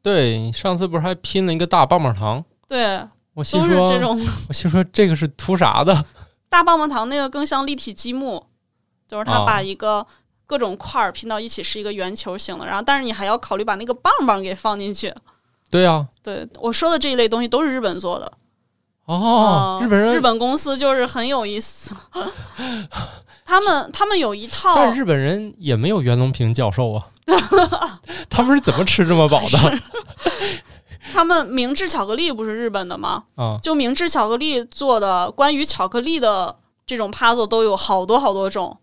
[0.00, 2.42] 对，你上次不是还拼了一个大棒棒糖？
[2.66, 6.04] 对，我心说，这种我心说这个是图啥的？
[6.48, 8.46] 大棒棒糖，那个更像立体积木，
[9.06, 10.06] 就是它哦把一个
[10.48, 15.14] 各种块儿拼到一起是一个圆球形的，然后但是你还要考虑把那个棒棒给放进去。
[15.70, 18.32] 对啊、对我说的这一类东西都是日本做的。
[19.04, 21.94] 哦，嗯日本人，日本公司就是很有意思，
[23.44, 27.08] 他们他们有一套但日本人也没有袁隆平教授啊，
[28.30, 29.78] 他们是怎么吃这么饱的
[31.12, 33.24] 他们明治巧克力不是日本的吗？
[33.36, 33.58] 啊？
[33.62, 36.54] 就明治巧克力做的关于巧克力的
[36.86, 38.76] 这种 puzzle 都有好多好多种，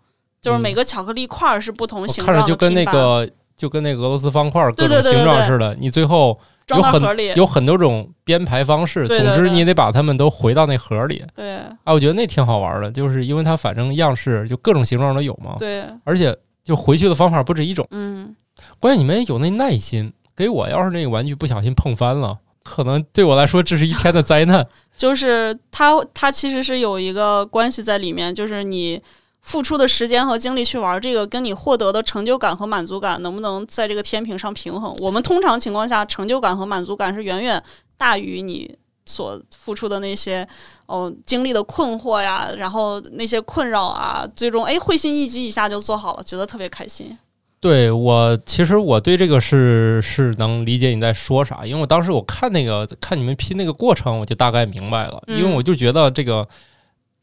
[0.46, 3.28] 就是嗯每个巧克力块儿是不同形状的看着就跟那个
[3.58, 7.36] 就跟那个俄罗斯方块儿各种形状似的，你最后装有很。
[7.36, 11.24] 有很多种编排方式，对对对总之你得把它们都回到那盒里。
[11.34, 17.88] 对啊，我觉得那挺好玩的，就是因为它反正样式就各种形状都有嘛，对，而且就回去的方法不止一种。
[17.89, 18.36] 嗯，
[18.78, 24.68] 关键你们有那耐心，给我要是那个玩具不小心碰翻了，可能对我来说这是一天的灾难。
[24.98, 29.02] 就是它它其实是有一个关系在里面，就是你
[29.46, 34.91] 付出的时间和精力去玩这个，跟你获得的成就感和满足感能不能在这个天平上平衡？
[35.00, 37.62] 我们通常情况下，成就感和满足感是远远
[37.96, 38.76] 大于你
[39.06, 40.46] 所付出的那些
[40.88, 47.16] 哦经历的困惑呀，然后那些困扰啊，最终哎会心一击一下就做好了，觉得特别开心。
[47.60, 56.48] 对我，其实我对这个是是能理解你在说啥，因为我当时我看那个看你们拼那个过程，我就大概明白了，嗯因为我就觉得这个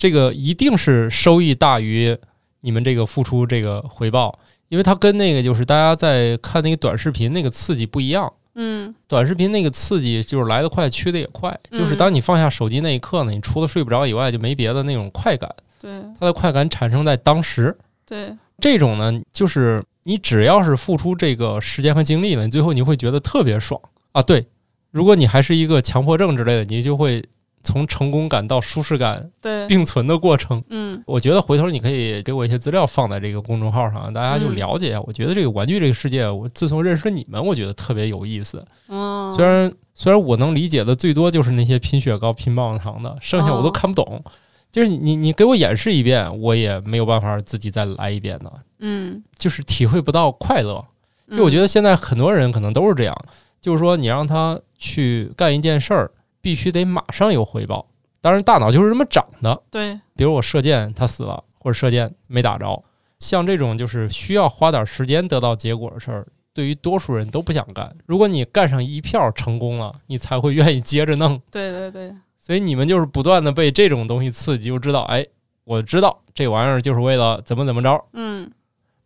[0.03, 2.19] 这个一定是收益大于
[2.63, 4.37] 你们这个付出这个回报，
[4.69, 8.33] 因为它跟那个就是大家在看那个短视频那个刺激不一样。
[8.57, 15.49] 嗯短视频那个刺激就是来得快，去得也快，就是嗯当你放下手机那一刻呢，你除了睡不着以外，就没别的那种快感。
[15.79, 17.73] 对它的快感产生在当时，
[18.05, 23.81] 对这种呢，就是你只要是付出这个时间和精力了，你最后你会觉得特别爽
[24.11, 24.21] 啊。
[24.21, 24.45] 对，
[24.91, 27.25] 如果你还是一个强迫症之类的，你就会
[27.63, 30.63] 从成功感到舒适感对，并存的过程。
[30.69, 35.01] 嗯我觉得回头你可以给我一些资料放在这个公众号上，大家就嗯了解一下。
[35.03, 38.65] 我觉得这个玩具这个世界，我自从认识了你们，我觉得特别有意思。
[38.89, 44.23] 嗯，虽然虽然我能理解的最多就是那些拼雪糕、拼棒棒糖的，剩下我都哦看不懂。
[44.71, 50.83] 就是你你你给我演示一遍，我也没有办法自己再来一遍的，嗯，就是体会不到快乐。
[51.31, 53.15] 就我觉得得现在很多人可能都是这样，
[53.61, 56.11] 就是说你让他去干一件事儿，
[56.43, 57.87] 必须得马上有回报。
[58.21, 59.63] 当然，大脑就是这么长的。
[59.71, 62.85] 对比如我射箭他死了，或者射箭没打着，
[63.19, 67.97] 像这种就是需要花点时间得到结果的事儿，对于多数人都不想干。
[68.05, 71.41] 如果你干上一票成功了，你才会愿意接着弄。
[71.51, 75.27] 对对对，所以你们就是不断的被这种东西刺激，就知道，哎，
[75.65, 78.05] 我知道这玩意儿就是为了怎么怎么着。
[78.13, 78.51] 嗯。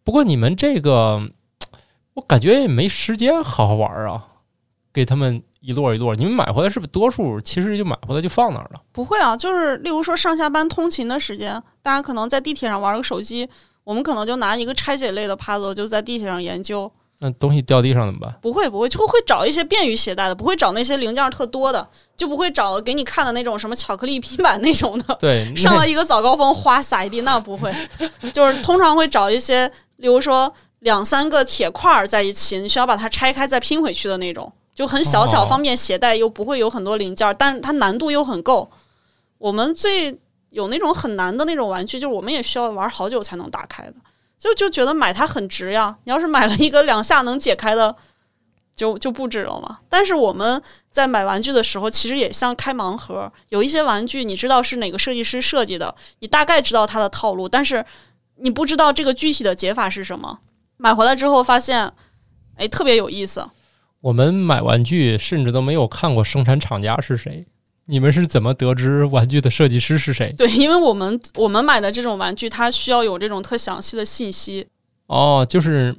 [0.04, 1.30] 不过你们这个，
[2.14, 4.28] 我感觉也没时间好好玩儿啊，
[4.92, 6.14] 给他们一摞一摞。
[6.14, 8.80] 你们买回来是不是多数其实就买回来就放那儿了？
[8.92, 13.48] 不会啊，就是例如说上下班通勤的时间，大家可能在地铁上玩个手机，
[13.82, 16.90] 我们可能就拿一个拆解类的 puzzle 就在地铁上研究。
[17.18, 18.38] 那东西掉地上怎么办？
[18.42, 25.14] 不会不会，就会找一些便于携带的，不会找那些零件特多的，就不会找给你看的那种什么巧克力拼板那种的。
[25.18, 27.74] 对，上了一个早高峰，哗撒一地，那不会。
[28.34, 38.70] 就是通常会找一些，例如说两三个铁块儿在一起，你需要把它拆开再拼回去的那种，就很小巧，哦方便携带，又不会有很多零件儿，但是它难度又很够。
[39.38, 40.20] 我们最
[40.50, 43.94] 有那种很难的那种玩具，就是我们也需要玩好久才能打开的，
[44.38, 45.96] 就就觉得买它很值呀。
[46.04, 47.96] 你要是买了一个两下能解开的，
[48.74, 49.78] 就就不值了嘛。
[49.88, 57.82] 但是我们在买玩具的时候，其实也像开盲盒，有一些玩具你知道是哪个设计师设计的，你大概知道它的套路，但是
[58.36, 60.40] 你不知道这个具体的解法是什么。
[60.76, 61.90] 买回来之后发现，
[62.56, 63.48] 哎，特别有意思。
[64.06, 67.44] 我们买玩具甚至都没有看过生产厂家是谁。
[67.86, 70.32] 你们是怎么得知 玩具的设计师是谁？
[70.38, 74.68] 对，因为我们我们买的这种玩具，它需要有这种特详细的信息。
[75.08, 75.92] 哦，就是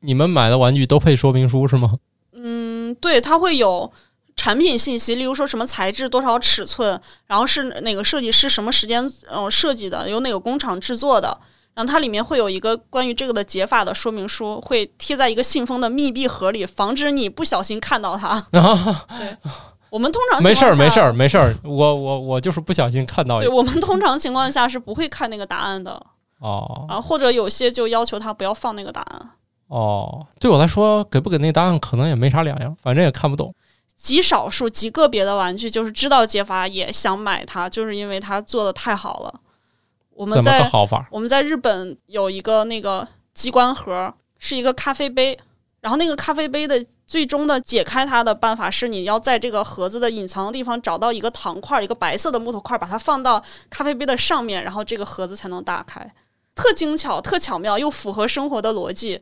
[0.00, 1.98] 你们买的玩具都配说明书是吗？
[2.32, 3.92] 嗯，对，它会有
[4.34, 11.38] 产品信息，例如说什么材质、多少尺寸，然后是哪个设计师什么时间呃设计的，由哪个工厂制作的。
[11.74, 18.28] 然后它里面会有一个关于这个的解法的说明书，会贴在一个信封的密闭盒里，防止你不小心看到它。
[18.52, 19.06] 啊，
[19.90, 21.56] 我们通常没事儿，情况下没事儿，没事儿。
[21.64, 25.92] 我我我就是不小心看到对我们通常情况下是不会看那个答案的
[26.40, 29.30] 哦啊，或者有些就要求他不要放那个答案。
[29.68, 33.54] 哦，对我来说，给不给那答案可能也没啥两样，反正也看不懂。
[33.96, 39.32] 极少数、极个别的玩具，就是知道解法也想买它，就是因为它做的太好了。
[40.14, 41.06] 我们在好法？
[41.10, 45.38] 我们在日本有一个那个机关盒，是一个咖啡杯，
[45.80, 56.14] 然后那个咖啡杯的最终的解开它的办法是，你要在这个盒子的隐藏的地方找到一个糖块儿，一个白色的木头块儿，把它放到咖啡杯的上面，然后这个盒子才能打开。
[56.54, 59.20] 特精巧、特巧妙，又符合生活的逻辑。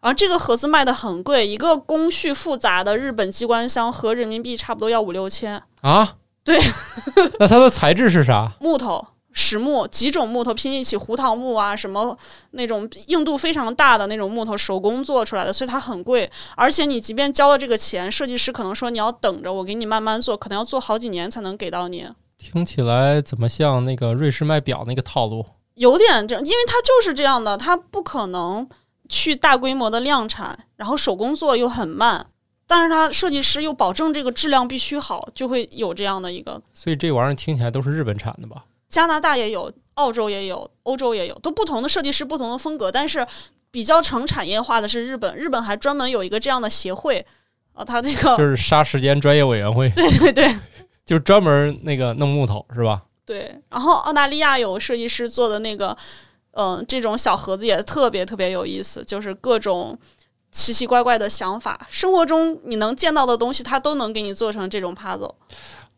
[0.00, 5.62] 然后这个盒子卖的很贵，一个工序复杂的日本机关箱合人民币差不多要五六千。
[5.80, 6.16] 啊？
[6.42, 6.58] 对，
[7.40, 8.52] 那它的材质是啥？
[8.60, 12.16] 木头、实木几种木头拼一起，胡桃木啊，什么
[12.52, 16.30] 那种硬度非常大的那种木头，手工做出来的，所以它很贵。
[16.56, 22.06] 而且你即便交了这个钱，设计师可能说你要等着，我给你慢慢做，可能要做好几年才能给到你。
[22.38, 25.44] 听起来怎么像那个瑞士卖表那个套路？
[25.74, 28.68] 有点这样，因为它就是这样的，它不可能
[29.08, 32.24] 去大规模的量产，然后手工做又很慢，
[32.68, 36.62] 但是它设计师又保证这个质量必须好，就会有这样的一个。
[36.72, 38.64] 所以这玩意儿听起来都是日本产的吧？
[38.94, 43.26] 加拿大也有，澳洲也有，欧洲也有，都不同的设计师，不同的风格，但是
[43.72, 47.26] 比较成产业化的是日本，日本还专门有一个这样的协会
[47.72, 50.56] 啊，他那个 就是杀时间专业委员会， 对对对
[51.04, 53.02] 就是专门那个弄木头是吧？
[53.26, 55.96] 对，然后澳大利亚有设计师做的那个，
[56.52, 59.98] 嗯、这种小盒子也特别特别有意思，就是各种
[60.52, 65.34] 奇奇怪怪的想法，生活中你能见到的东西，它都能给你做成这种 puzzle。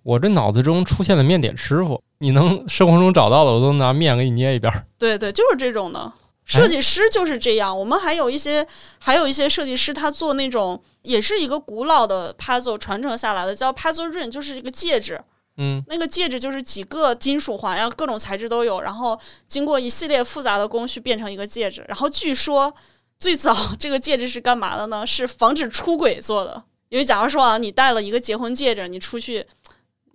[0.07, 4.73] 我这脑子中出现的面点师傅，你能生活中找到的，我都拿面给你捏一遍。
[4.97, 6.13] 对对，就是这种的。
[6.45, 8.65] 设计师就是这样，我们还有一些
[9.01, 15.21] 还有一些设计师，他做那种也是一个古老的 puzzle 传承下来的，叫 puzzle ring，就是一个戒指。
[15.57, 21.85] 嗯，那个戒指就是几个金属环，然后各种材质都有，然后经过一系列复杂的工序变成一个戒指。
[21.89, 22.73] 然后据说
[23.19, 25.05] 最早这个戒指是干嘛的呢？
[25.05, 26.63] 是防止出轨做的。
[26.91, 29.45] 因为假如说啊，你戴了一个结婚戒指，你出去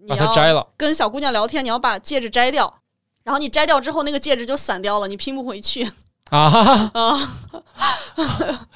[0.02, 2.74] 你把它要摘了，跟小姑娘聊天，你要把戒指摘掉，
[3.24, 5.90] 然后你摘掉之后，那个戒指就散掉了，你拼不回去
[6.32, 7.34] 啊啊，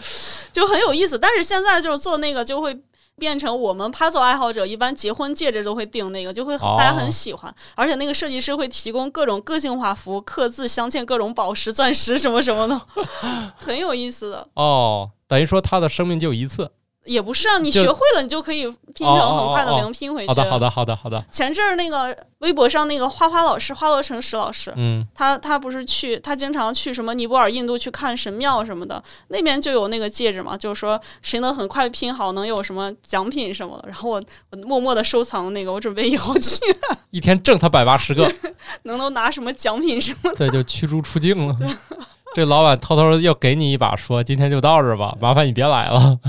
[0.51, 1.17] 就很有意思。
[1.17, 2.79] 但是现在就是做那个就会。
[3.17, 12.81] 变成我们 puzzle 爱好者一般结婚戒指都会订那个，就会哦大家很喜欢，而且那个设计师会提供各种个性化服务，刻字镶嵌各种宝石、钻石什么什么的，
[13.55, 14.45] 很有意思的。
[14.55, 16.69] 哦，等于说他的生命就一次。
[17.05, 20.27] 也不是啊，你学会了，你就可以拼成很快的哦哦哦哦零拼回去。
[20.27, 21.23] 好的，好的，好的，好的。
[21.31, 33.87] 前阵儿那个微博上那个花花老师，花落成石老师，嗯，他他不是去，他经常去什么尼泊尔、印度去看神庙什么的，那边就有那个戒指嘛，就是说谁能很快拼好，能有什么奖品什么的。
[33.87, 36.59] 然后我我默默的收藏那个，我准备以后去
[37.11, 38.31] 一天挣他百八十个，
[38.83, 40.37] 能能拿什么奖品什么的。
[40.37, 41.55] 对，就驱逐出境了。
[42.33, 46.19] 这老板偷偷要给你一把，说今天就到这儿吧，麻烦你别来了。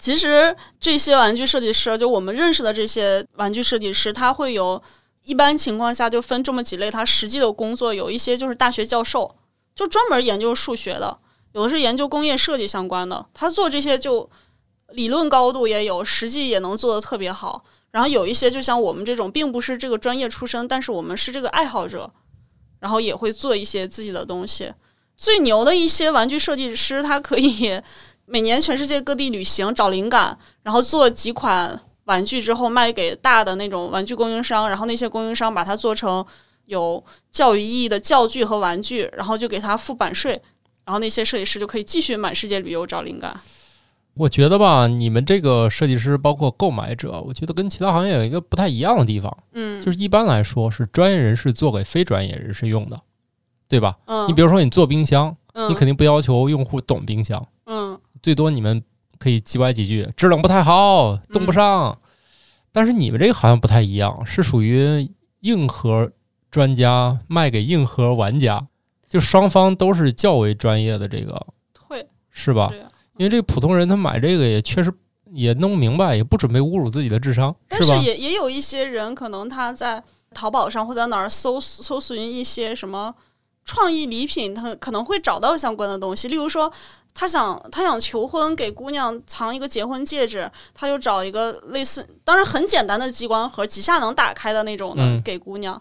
[0.00, 4.82] 其实这些玩具设计师，就我们认识的这些玩具设计师，他会有
[5.24, 9.36] 一般情况下就分这么几类，他实际的工作有一些就是大学教授，
[9.76, 11.18] 就专门研究数学的，
[11.52, 14.28] 有的是研究工业设计相关的，他做这些就
[14.88, 17.62] 理论高度也有，实际也能做得特别好。
[17.90, 22.10] 然后有一些就像我们这种，并不是这个专业出身，但是我们是这个爱好者，
[22.78, 24.72] 然后也会做一些自己的东西。
[25.16, 27.78] 最牛的一些玩具设计师，他可以
[28.30, 36.24] 每年全世界各地旅行找灵感，然后做几款玩具之后卖给大的那种玩具供应商，然后那些供应商把它做成
[36.66, 37.02] 有
[37.32, 40.40] 教育意义的教具和玩具，然后就给他付版税，
[40.84, 43.38] 然后那些设计师就可以继续满世界旅游找灵感。
[44.14, 53.00] 我觉得吧，你们这个设计师包括购买者，我觉得跟其他行业有一个不太一样的地方，嗯，就是一般来说是专业人士做给非专业人士用的，
[53.68, 53.96] 对吧？
[54.06, 57.46] 嗯，你比如说你做冰箱，嗯你肯定不要求用户懂冰箱，嗯
[58.22, 58.82] 最多你们
[59.18, 61.98] 可以叽歪几句，制冷不太好，冻不上。
[62.72, 65.08] 但是你们这个好像不太一样，是属于
[65.40, 66.10] 硬核
[66.50, 68.68] 专家卖给硬核玩家，
[69.08, 71.46] 就双方都是较为专业的这个，
[71.80, 72.72] 会是吧？
[73.18, 74.92] 因为这个普通人他买这个也确实
[75.32, 77.98] 也弄不明白，也不准备侮辱自己的智商，但是？
[77.98, 80.02] 也也有一些人，可能他在
[80.32, 83.14] 淘宝上或者哪儿搜搜寻一些什么
[83.70, 86.26] 创意礼品，他可能会找到相关的东西。
[86.26, 86.68] 例如说，
[87.14, 95.80] 他想他想求婚，给姑娘藏一个结婚戒指，他就找一个类似，当然很简单的机关盒，几下能打开的那种的，嗯给姑娘，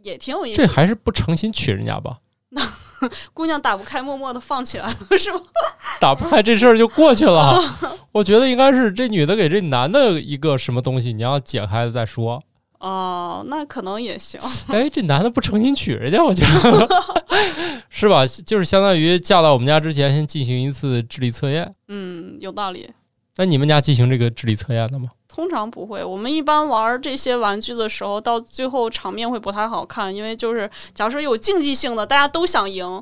[0.00, 0.66] 也挺有意思这。
[0.66, 2.16] 还是不诚心娶人家吧？
[2.48, 2.62] 那
[3.34, 5.40] 姑娘打不开，默默的放起来了，是吗？
[6.00, 7.60] 打不开这事儿就过去了。
[8.12, 12.42] 我觉得应该是这女的给这男的一个什么东西，你要解开了再说。
[12.82, 14.40] 哦，那可能也行。
[14.66, 16.88] 哎，这男的不诚心娶人家，我觉得
[17.88, 18.26] 是吧？
[18.44, 21.72] 就是相当于嫁到我们家之前，先进行一次智力测验。
[21.86, 22.90] 嗯，有道理。
[23.36, 25.10] 那你们家进行这个智力测验了吗？
[25.28, 33.00] 通常不会，我们一般玩这些玩具的时候，到最后场面会不太好看，因为就是假如说有竞技性的，大家都想赢，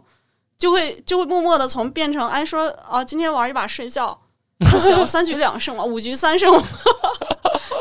[0.59, 4.17] 就会就会默默的从变成哎说啊，今天玩一把睡觉
[4.59, 6.53] 不行，三局两胜了，五局三胜。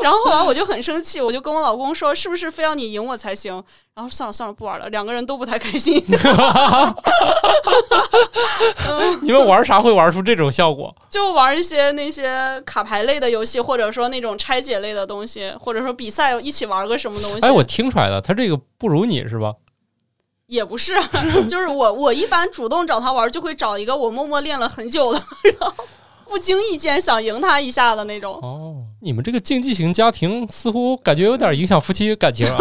[0.02, 3.62] 然后后来我就很生气，我就跟我老公说，是不是非要你赢我才行？
[3.94, 6.02] 然后算了算了，不玩了，两个人都不太开心。
[9.22, 10.94] 你们玩啥会玩出这种效果？
[11.10, 17.40] 就玩一些那些卡牌类的游戏，或者说那种拆解类的东西，或者说比赛一起玩个什么东西。
[17.40, 19.54] 哎，我听出来了，他这个不如你是吧？
[20.46, 20.94] 也不是，
[21.48, 25.22] 就是我我一般主动找他玩，就会找一个我默默练了很久的，
[25.60, 25.84] 然后
[26.30, 28.34] 不经意间想赢他一下的那种。
[28.40, 32.58] 哦，你们这个竞技型家庭似乎感觉有点影响夫妻感情啊？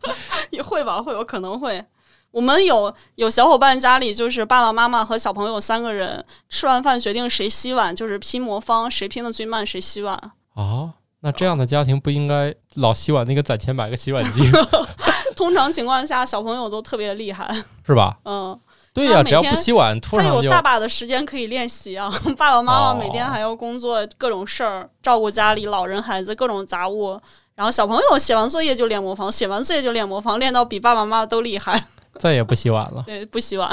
[0.50, 1.84] 也会吧，会有可能会。
[2.30, 10.14] 我们有有小伙伴家里就是爸爸妈妈和小朋友三个人吃完饭决定谁洗碗，就是拼魔方，谁拼的最慢谁洗碗。
[10.54, 14.50] 啊，那这样的家庭不应该老洗碗那个攒钱买个洗碗机
[15.36, 17.54] 通常情况下，小朋友都特别厉害。
[17.86, 18.16] 是吧？
[18.24, 18.58] 嗯，
[18.94, 22.12] 对呀，只要不天洗碗，突他然就有大把的时间可以练习啊。
[22.36, 27.18] 爸爸妈妈每天哦还要工作，各种事儿，照顾家里老人、孩子，各种杂物。
[27.54, 31.82] 然后小朋友写完作业就练魔方，写完作业就练魔方，练到比爸爸妈妈都厉害。
[32.18, 33.02] 再也不洗碗了。
[33.06, 33.70] 对，不洗碗。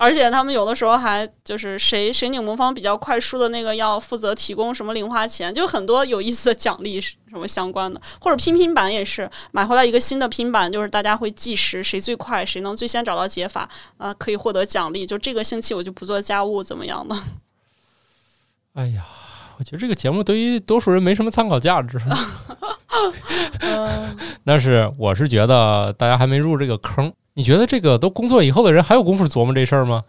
[0.00, 15.04] 而且他们有的时候还就是谁谁拧魔方比较快输的那个要负责提供什么零花钱，就很多有意思的奖励什么相关的，或者拼拼板也是买回来一个新的拼板，就是大家会计时谁最快，谁能最先找到解法啊、可以获得奖励。
[15.04, 17.16] 就这个星期我就不做家务，怎么样的？
[18.74, 19.04] 哎呀，
[19.58, 21.98] 我觉得这个节目对于多数人没什么参考价值。
[23.60, 27.12] 嗯， 但是我是觉得大家还没入这个坑。
[27.38, 30.02] 你觉得这个都工作以后的人还有功夫琢磨这事儿吗？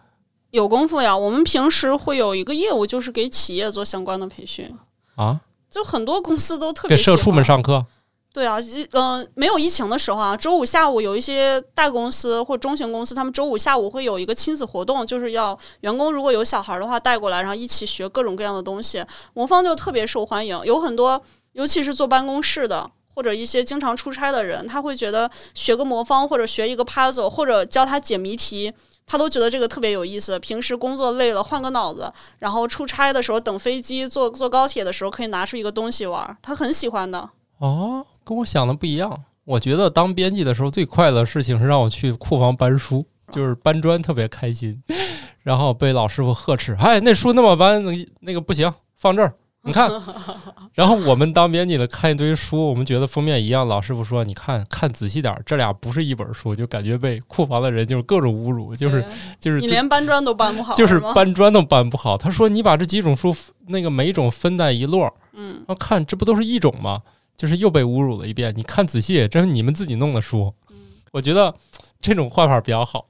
[0.50, 1.16] 有功夫呀。
[1.16, 4.68] 我们平时会有一个业务，就是给企业做相关的培训，
[5.14, 7.86] 啊，就很多公司都特别给社畜们上课
[8.32, 8.56] 对啊，
[8.90, 19.04] 嗯、没有疫情的时候啊，周五下午有一些大公司或中型公司，他们周五下午会有一个亲子活动，就是要员工如果有小孩的话带过来，然后一起学各种各样的东西。
[19.34, 21.22] 魔方就特别受欢迎，有很多，
[21.52, 22.90] 尤其是坐办公室的。
[23.14, 28.72] 或者一些经常出差的人，他会觉得学个魔方，或者学一个 puzzle，或者教他解谜题，
[29.06, 30.38] 他都觉得这个特别有意思。
[30.38, 37.30] 平时工作累了，换个脑子，然后出差的时候等飞机、坐坐高铁的时候，可以拿出一个东西玩，他很喜欢的。
[37.58, 39.24] 哦，跟我想的不一样。
[39.44, 44.80] 我觉得当编辑的时候最快乐的事情是让我去库房搬书，就是搬砖特别开心，
[45.42, 47.82] 然后被老师傅呵斥：“哎，那书那么搬，
[48.20, 49.90] 那个不行，放这儿。”你看，
[50.72, 59.04] 然后我们当编辑的看一堆书，我们觉得封面一样，老师傅说：“你看看仔细点儿，这俩不是一本书。”就感觉被库房的人就是各种侮辱，就是
[59.38, 60.98] 就是你连搬砖都搬不好，就是？
[61.14, 62.16] 搬砖都搬不好。
[62.16, 63.36] 他说：“你把这几种书
[63.66, 67.02] 那个每种分在一摞儿，嗯然后看这不都是一种吗？
[67.36, 68.54] 就是又被侮辱了一遍。
[68.56, 70.52] 你看仔细，这是你们自己弄的书。
[70.70, 70.76] 嗯
[71.12, 71.52] 我觉得
[72.00, 73.06] 这种换法比较好。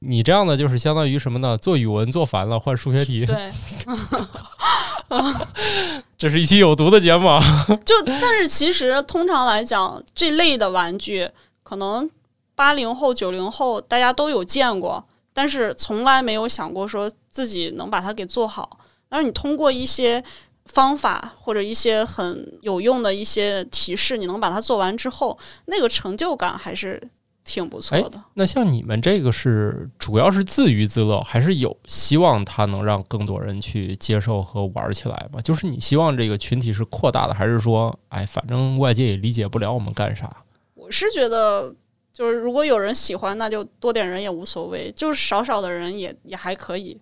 [0.00, 1.56] 你这样的就是相当于什么呢？
[1.56, 3.26] 做语文做烦了，换数学题。
[3.26, 3.50] 对，
[6.18, 7.28] 这是一期有毒的节目！
[7.84, 11.28] 就但是其实通常来讲，这类的玩具
[11.62, 12.08] 可能
[12.54, 15.02] 八零后、九零后大家都有见过，
[15.32, 18.78] 但是从来没有想过说自己能把它给做好。
[19.08, 20.22] 但是你通过一些
[20.66, 27.00] 方法或者一些很有用的一些提示，你能把它做完之后，那个成就感还是
[27.48, 28.22] 挺不错的。
[28.34, 35.40] 那像你们这个是主要是自娱自乐，还是有希望它能让更多人去接受和玩起来吗？
[35.40, 40.30] 就是你希望这个群体是扩大的，还是说，哎，反正外界也理解不了我们干啥？
[40.74, 41.74] 我是觉得，
[42.12, 47.00] 就是如果有人喜欢，那就多点人也无所谓，就是少少的人也也还可以。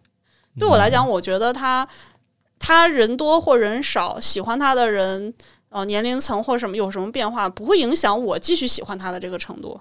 [0.59, 1.87] 对我来讲，我觉得他
[2.59, 5.35] 他人多或人少，喜欢他的人，
[5.69, 9.79] 呃，年龄层或什么有什么变化，不会影响我继续喜欢他的这个程度。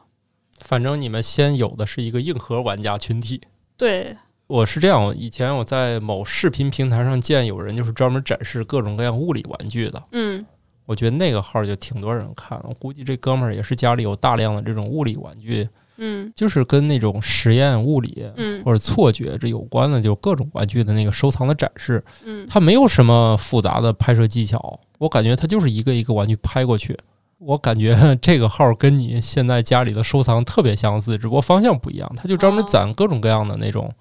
[0.61, 3.41] 反正你们先有的是一个硬核玩家群体。
[3.77, 4.15] 对，
[4.47, 10.45] 我是这样，以前我在某视频平台上见有人就是专门展示各种各样物理玩具的，嗯
[10.85, 12.61] 我觉得那个号就挺多人看。
[12.63, 22.03] 我估计这哥们儿也是家里有大量的这种物理玩具，嗯就是跟那种实验物理嗯或者错觉这有关的，就各种玩具的那个收藏的展示。
[22.23, 26.95] 嗯它没有什么复杂的拍摄技巧，我感觉它就是一个一个玩具拍过去。
[27.37, 32.11] 我感觉 这个号跟你现在家里的收藏特别相似，只不过方向不一样。
[32.15, 33.91] 它就专门哦攒各种各样的那种，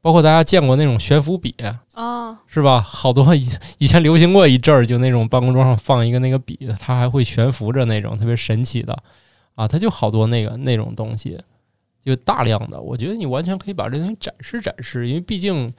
[0.00, 1.54] 包括大家见过那种悬浮笔，
[1.94, 2.80] 啊是吧？
[2.80, 3.48] 好多以
[3.78, 8.96] 以前流行过一阵儿，就那种办公桌上放一个那个笔，它还会悬浮着那种特别神奇的
[9.54, 11.38] 啊，它就好多那个那种东西，
[12.04, 12.80] 就大量的。
[12.80, 15.72] 我觉得你完全可以把这东西展示展示，因为毕竟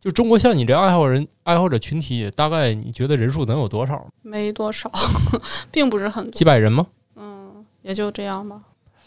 [0.00, 4.06] 就中国像你这爱好人爱好者群体，大概你觉得人数能有多少？
[4.22, 4.90] 没多少，
[5.72, 6.86] 并不是很多，几百人吗？
[7.16, 8.60] 嗯，也就这样吧。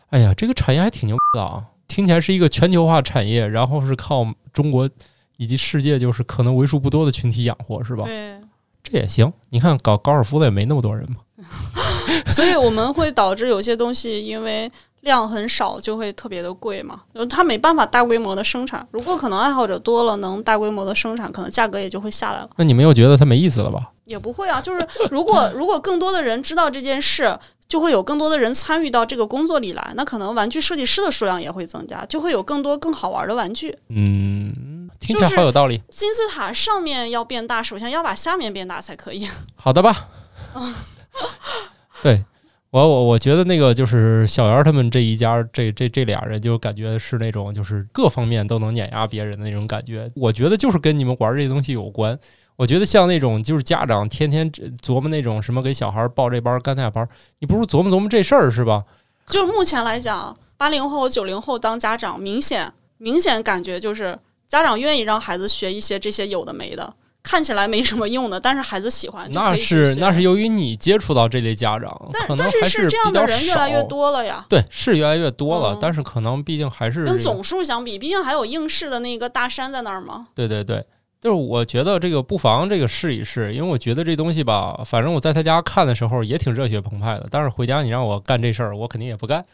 [0.09, 1.63] 哎呀，这个产业还挺牛的啊！
[1.87, 4.89] 听起来是一个全球化产业，然后是靠中国
[5.37, 8.03] 以及世界就是可能为数不多的群体养活，是吧？
[8.03, 8.37] 对，
[8.83, 9.31] 这也行。
[9.49, 11.17] 你看搞高尔夫的也没那么多人嘛。
[12.27, 14.69] 所以我们会导致有些东西因为
[15.01, 18.87] 量很少就会特别的贵嘛，就它没办法大规模的生产。
[18.91, 22.49] 如果可能爱好者多了，能大规模的生产，可能价格也就会下来了。
[22.55, 23.91] 那你们又觉得它没意思了吧？
[24.05, 27.37] 也不会啊，就是如果 如果更多的人知道这件事。
[27.71, 33.73] 就会有更多的人参与到这个工作里来，那可能玩具设计师的数量也会增加，就会有更多更好玩的玩具。
[33.87, 35.81] 嗯，听起来好有道理。
[35.89, 39.25] 金字塔上面要变大，首先要把下面变大才可以。
[39.55, 40.09] 好的吧。
[42.03, 42.25] 对
[42.71, 50.09] 我我我觉得那个就是小袁他们这一家这这这俩人，就感觉是那种就是各方面都能碾压别人的那种感觉。
[50.15, 52.17] 我觉得就是跟你们玩这些东西有关。
[52.55, 57.05] 我觉得像那种就是家长天天琢磨那种什么给小孩报这班干那班，
[57.39, 58.85] 你不如琢磨琢磨这事儿是吧？
[59.27, 64.17] 就是目前来讲，八零后、九零后当家长，明显明显感觉就是
[64.47, 66.93] 家长愿意让孩子学一些这些有的没的，
[67.23, 69.29] 看起来没什么用的，但是孩子喜欢。
[69.31, 74.45] 那是那是由于你接触到这类家长，但但是是这样的人越来越多了呀。
[74.49, 80.27] 对，是越来越多了，但是可能毕竟还是跟总数相比，毕竟还有应试的那个大山在那儿嘛。
[80.33, 80.83] 对对对。
[81.21, 87.27] 就是我觉得这个不妨这个试一试，因为我觉得这东西吧，反正我在他家看的时候也挺热血澎湃的。
[87.29, 89.45] 但是回家你让我干这事儿，我肯定也不干。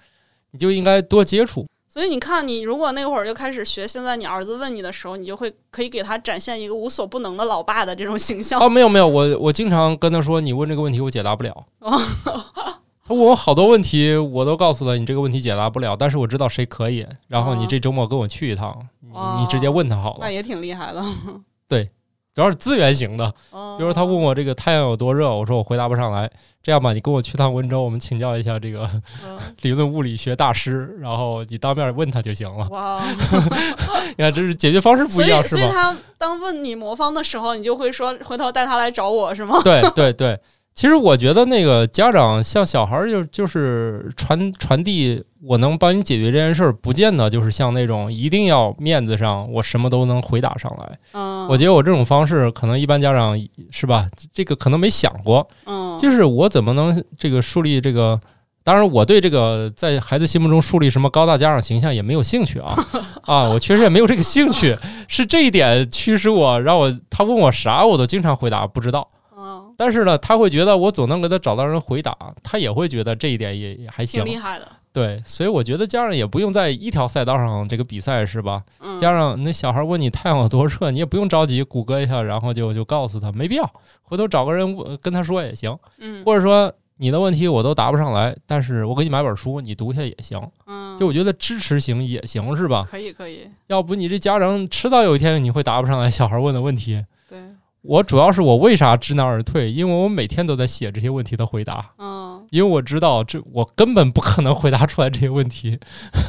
[0.51, 1.67] 你就应该多接触。
[1.97, 8.61] 所以你看，你如果那会儿就开始学，现在你儿子问你的时候，你就会可以给他展现一个无所不能的老爸的这种形象。
[8.61, 11.65] 哦，没有没有，我我经常跟他说，你问这个问题我解答不了。
[11.81, 17.03] 他问我好多问题，我都告诉他你这个问题解答不了，但是我知道谁可以。
[17.29, 20.19] 然后你这周末跟我去一趟，你直接问他好了。
[20.21, 21.03] 那也挺厉害的。
[21.67, 21.89] 对，
[22.37, 23.33] 主要是资源型的。
[23.79, 26.29] 比如他问我这个太阳有多热，我说我回答不上来。
[26.61, 28.87] 这样吧，你跟我去趟温州，我们请教一下这个
[29.63, 32.67] 理论物理学大师，然后你当面问他就行了。
[32.69, 33.03] 哇，
[34.15, 35.61] 你看这是解决方式不一样，是吗？
[35.61, 39.59] 所以他当问你魔方的时候，你就会说回头带他来找我是吗？
[39.63, 40.39] 对对对。
[40.77, 50.99] 其实我觉得那个家长像小孩儿就就是传传递，我能帮你解决这件事儿，不见得就是像那种一定要面子上我什么都能回答上来。
[51.13, 53.35] 嗯，我觉得我这种方式可能一般家长
[53.71, 54.05] 是吧？
[54.31, 55.47] 这个可能没想过。
[55.65, 58.21] 嗯，就是我怎么能这个树立这个？
[58.63, 62.75] 当然，我对这个在孩子心目中树立什么高大家长形象也没有兴趣啊
[63.25, 63.43] 啊！
[63.45, 69.07] 我确实也没有这个兴趣，是这一点驱使我，让我他问我啥我都经常回答不知道。
[69.77, 74.67] 但是呢，他会觉得我总能给他找到人回答，他也会觉得这一点也也还行，挺厉害的。
[74.91, 78.63] 对，所以我觉得家长也不用在一条赛道上这个比赛，是吧？
[78.99, 83.71] 家长那小孩问你太阳有多热，你也不用着急，谷歌一下，然后就就告诉他，没必要，
[84.01, 85.77] 回头找个人跟他说也行。
[85.99, 90.41] 嗯，或者说你的问题我都答不上来，但是我给你买本书，你读一下也行。
[90.65, 92.87] 嗯，就我觉得支持型也行，是吧？
[92.89, 93.47] 可以可以。
[93.67, 97.05] 要不你这家长迟早有一天你会答不上来小孩问的问题。
[97.29, 97.39] 对。
[97.87, 99.71] 我主要是我为啥知难而退？
[99.71, 101.93] 因为我每天都在写这些问题的回答。
[101.97, 105.79] 嗯，因为我知道这我根本不可能回答出来这些问题。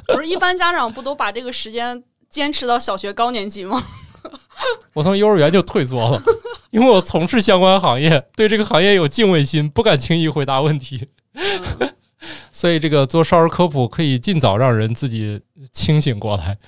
[0.06, 2.00] 不是一般家长不都把这个时间
[2.30, 3.82] 坚持到小学高年级吗？
[4.94, 6.22] 我从幼儿园就退缩了，
[6.70, 11.08] 因为我从事相关行业，对这个行业有敬畏心，不敢轻易回答问题。
[12.52, 15.40] 所以这个做少儿科普可以尽早让人自己
[15.72, 16.58] 清醒过来。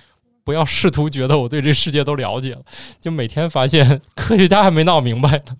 [0.51, 2.63] 不要试图觉得我对这世界都了解了，
[3.01, 5.57] 就每天发现 科学家还没闹明白呢。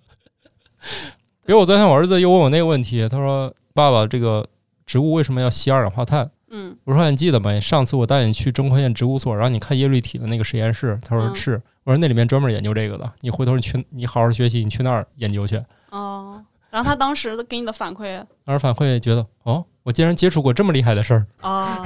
[1.45, 4.45] 比如我昨天我儿子又问我那个问题，他说：“爸爸，这个
[4.85, 7.57] 植物为什么要吸二氧化碳？”嗯，我说：“你记得吗？
[7.61, 15.61] 上次我带你去中科院植物所，然后你看叶绿体的那个实验室。”他说：“是。”我说：“那里面专门研究这个的，你回头你去，你好好学习，你去那儿研究去。”
[15.91, 16.43] 哦。
[16.69, 21.25] 然后他当时给你的反馈，当时反馈觉得：“哦，我竟然接触过这么厉害的事儿。
[21.41, 21.81] ”啊。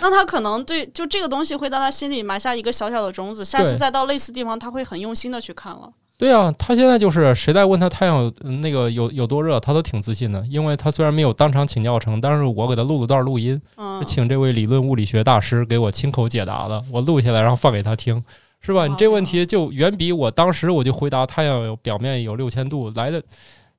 [0.00, 5.90] 那他可能对就这个东西会在他心里埋下一个小小的种子，下次再到类似地方，他会很用心的去看了。
[6.16, 18.22] 对啊，他现在就是谁在问他太阳那个有有多热，他都挺自信的，因为他虽然没有当场请教程，但是我给他录了段录音，嗯请这位理论物理学大师给我亲口解答的，我录下来然后放给他听，
[18.60, 18.86] 是吧？
[18.86, 23.20] 你这问题就远比我当时我就回答太阳有表面有六千度来的，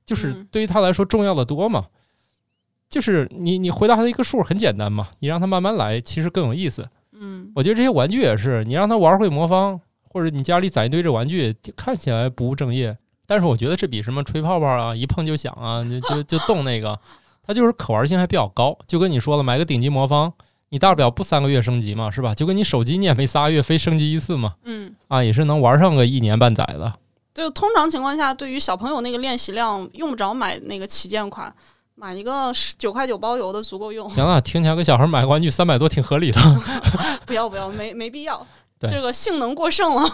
[0.04, 1.86] 就是对于他来说重要的多嘛。
[2.88, 6.88] 就是你，你回答他的一个数很简单嘛，你让他慢慢来，其实更有意思。
[7.18, 9.80] 嗯，我觉得这些玩具也是，你让他玩会魔方，
[10.10, 16.98] 或者你家里攒一堆这玩具，看起来不务正业，但是我觉得这比什么吹泡泡啊、一碰就响啊、 就就就动那个，
[17.42, 18.78] 它就是可玩性还比较高。
[18.86, 20.32] 就跟你说了，买个顶级魔方，
[20.68, 22.34] 你大不了不三个月升级嘛，是吧？
[22.34, 26.92] 就跟你手机你也没仨月非升级一次嘛，嗯，啊，也是能玩上个一年半载的。
[27.34, 31.54] 就通常情况下，对于小朋友那个练习量，用不着买那个旗舰款，
[31.98, 34.08] 买一个九块九包邮的足够用。
[34.10, 36.38] 行了，听起来给小孩买个玩具三百多挺合理的。
[37.24, 38.46] 不要不要，没没必要。
[38.78, 40.06] 对这个性能过剩了。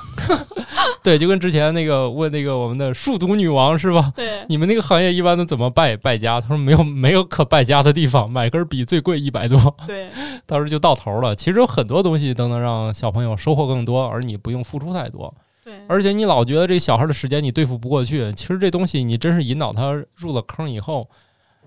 [1.03, 4.13] 对，就跟之前那个问那个我们的数独女王是吧？
[4.15, 6.41] 对，你们那个行业一般都怎么败败家？
[6.41, 10.09] 他说没有没有可败家的地方，买根笔最贵一百多，对，
[10.47, 11.35] 到时候就到头了。
[11.35, 15.35] 其实有很多东西都能让小朋友收获更多，而你不用付出太多。
[15.65, 21.09] 对，而且你老觉得这小孩的时间你对付不过去，其实这东西你真是引导他入了坑以后，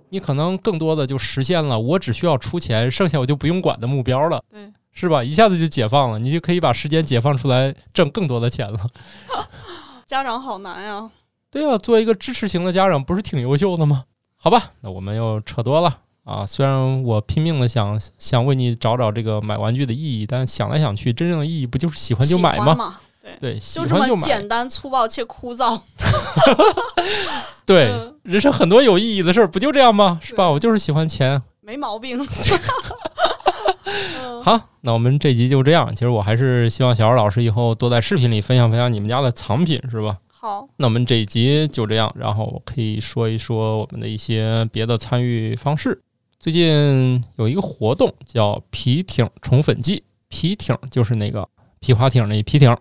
[0.09, 4.41] 你可能更多的就实现了我只需要出钱，剩下我就不用管的目标了。
[4.49, 5.23] 对，是吧？
[5.23, 8.79] 一下子就解放了，你就可以把时间解放出来挣更多的钱了。
[10.07, 11.09] 家长好难呀。
[11.49, 14.05] 对啊，做一个支持型的家长不是挺优秀的吗？
[14.35, 16.45] 好吧，那我们又扯多了啊。
[16.45, 22.99] 虽然我拼命的想想为你找找这个买玩具的意义，但想来想去，真正的意义不就是喜欢就买吗？
[23.39, 24.17] 对，就这么。
[24.21, 25.79] 简单粗暴且枯燥。
[27.65, 30.19] 对，嗯人生很多有意义的事儿，不就这样吗？
[30.21, 30.49] 是吧？
[30.49, 31.41] 我就是喜欢钱。
[31.61, 32.19] 没毛病。
[33.85, 35.91] 嗯好，那我们这集就这样。
[35.95, 40.17] 其实我还是希望小二老师以后多在视频里分享分享你们家的藏品，是吧？
[40.29, 45.99] 好，那我们这一集就这样，然后我可以说一说我们的一些别的参与方式。
[46.39, 51.47] 最近有一个活动叫皮艇宠粉季，皮艇就是那个
[51.79, 52.75] 皮划艇那皮艇，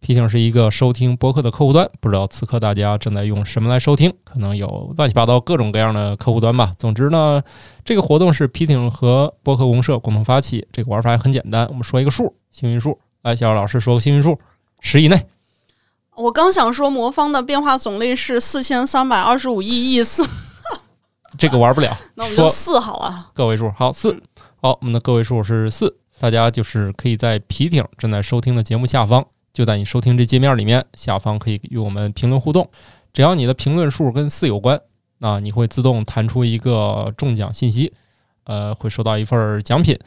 [0.00, 6.72] 皮艇是一个收听播客的客户端，不知道此刻大家正在用什么来收听，可能有乱七八糟各种各样的客户端吧。
[6.78, 7.42] 总之呢，
[7.84, 14.38] 这个活动是皮艇和播客公社共同发起，这个玩法也很简单，我们说一个数，幸运数，来，小姚老师说个幸运数，
[14.80, 15.26] 十以内。
[16.16, 20.26] 我刚想说魔方的变化种类是四千三百二十五亿亿次，
[21.36, 23.30] 这个玩不了， 那我们说就四好了。
[23.34, 24.18] 个位数，好四，
[24.62, 32.70] 好，我们的个位数是四，大家就是可以在皮艇正在收听的节目下方，就在你收听这界面里面下方可以与我们评论互动，
[33.12, 34.80] 只要你的评论数跟四有关，
[35.18, 37.92] 那你会自动弹出一个中奖信息，
[38.44, 39.98] 呃，会收到一份奖品。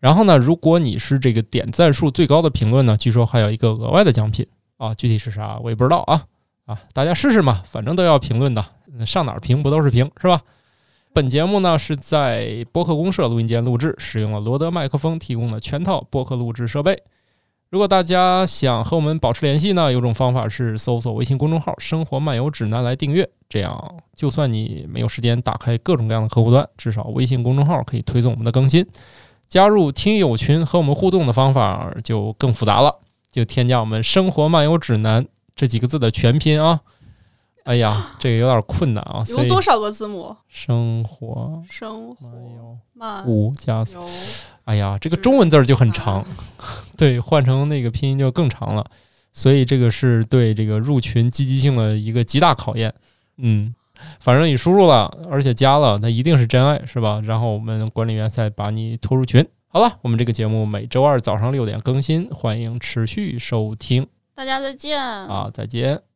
[0.00, 6.24] 然后呢，如果你是这个点赞数最高的评论呢，据说还有一个额外的奖品啊，具体是啥我也不知道啊
[6.66, 8.64] 啊，大家试试嘛，反正都要评论的，
[9.04, 10.40] 上哪儿评不都是评是吧？
[11.12, 17.02] 本节目呢是在播客公社录音间录制，使用了罗德麦克风提供的全套播客录制设备。
[17.70, 28.86] 如果大家想和我们保持联系呢，有种方法是搜索微信公众号“生活漫游指南”来订阅，这样就算你没有时间打开各种各样的客户端，至少微信公众号可以推送我们的更新。
[29.48, 33.00] 加入听友群和我们互动的方法就更复杂了，
[33.30, 36.80] 就添加我们“生活漫游指南”这几个字的全拼啊。
[37.64, 40.34] 哎呀， 这个有点困难啊，一所以共多少个字母？
[40.48, 44.06] 生活生活漫活游漫五加四，游
[44.64, 46.24] 哎呀，这个中文字儿就很长，
[46.98, 48.84] 对，换成那个拼音就更长了，
[49.32, 52.92] 所以这个是对这个入群积极性的一个极大考验。
[53.36, 53.72] 嗯，
[54.18, 57.22] 反正你输入了，而且加了，那一定是真爱，是吧？
[57.24, 59.46] 然后我们管理员再把你拖入群。
[59.68, 65.00] 好了，我们这个节目每周二早上六点更新，欢迎持续收听大家再见。
[65.00, 66.07] 啊，再见。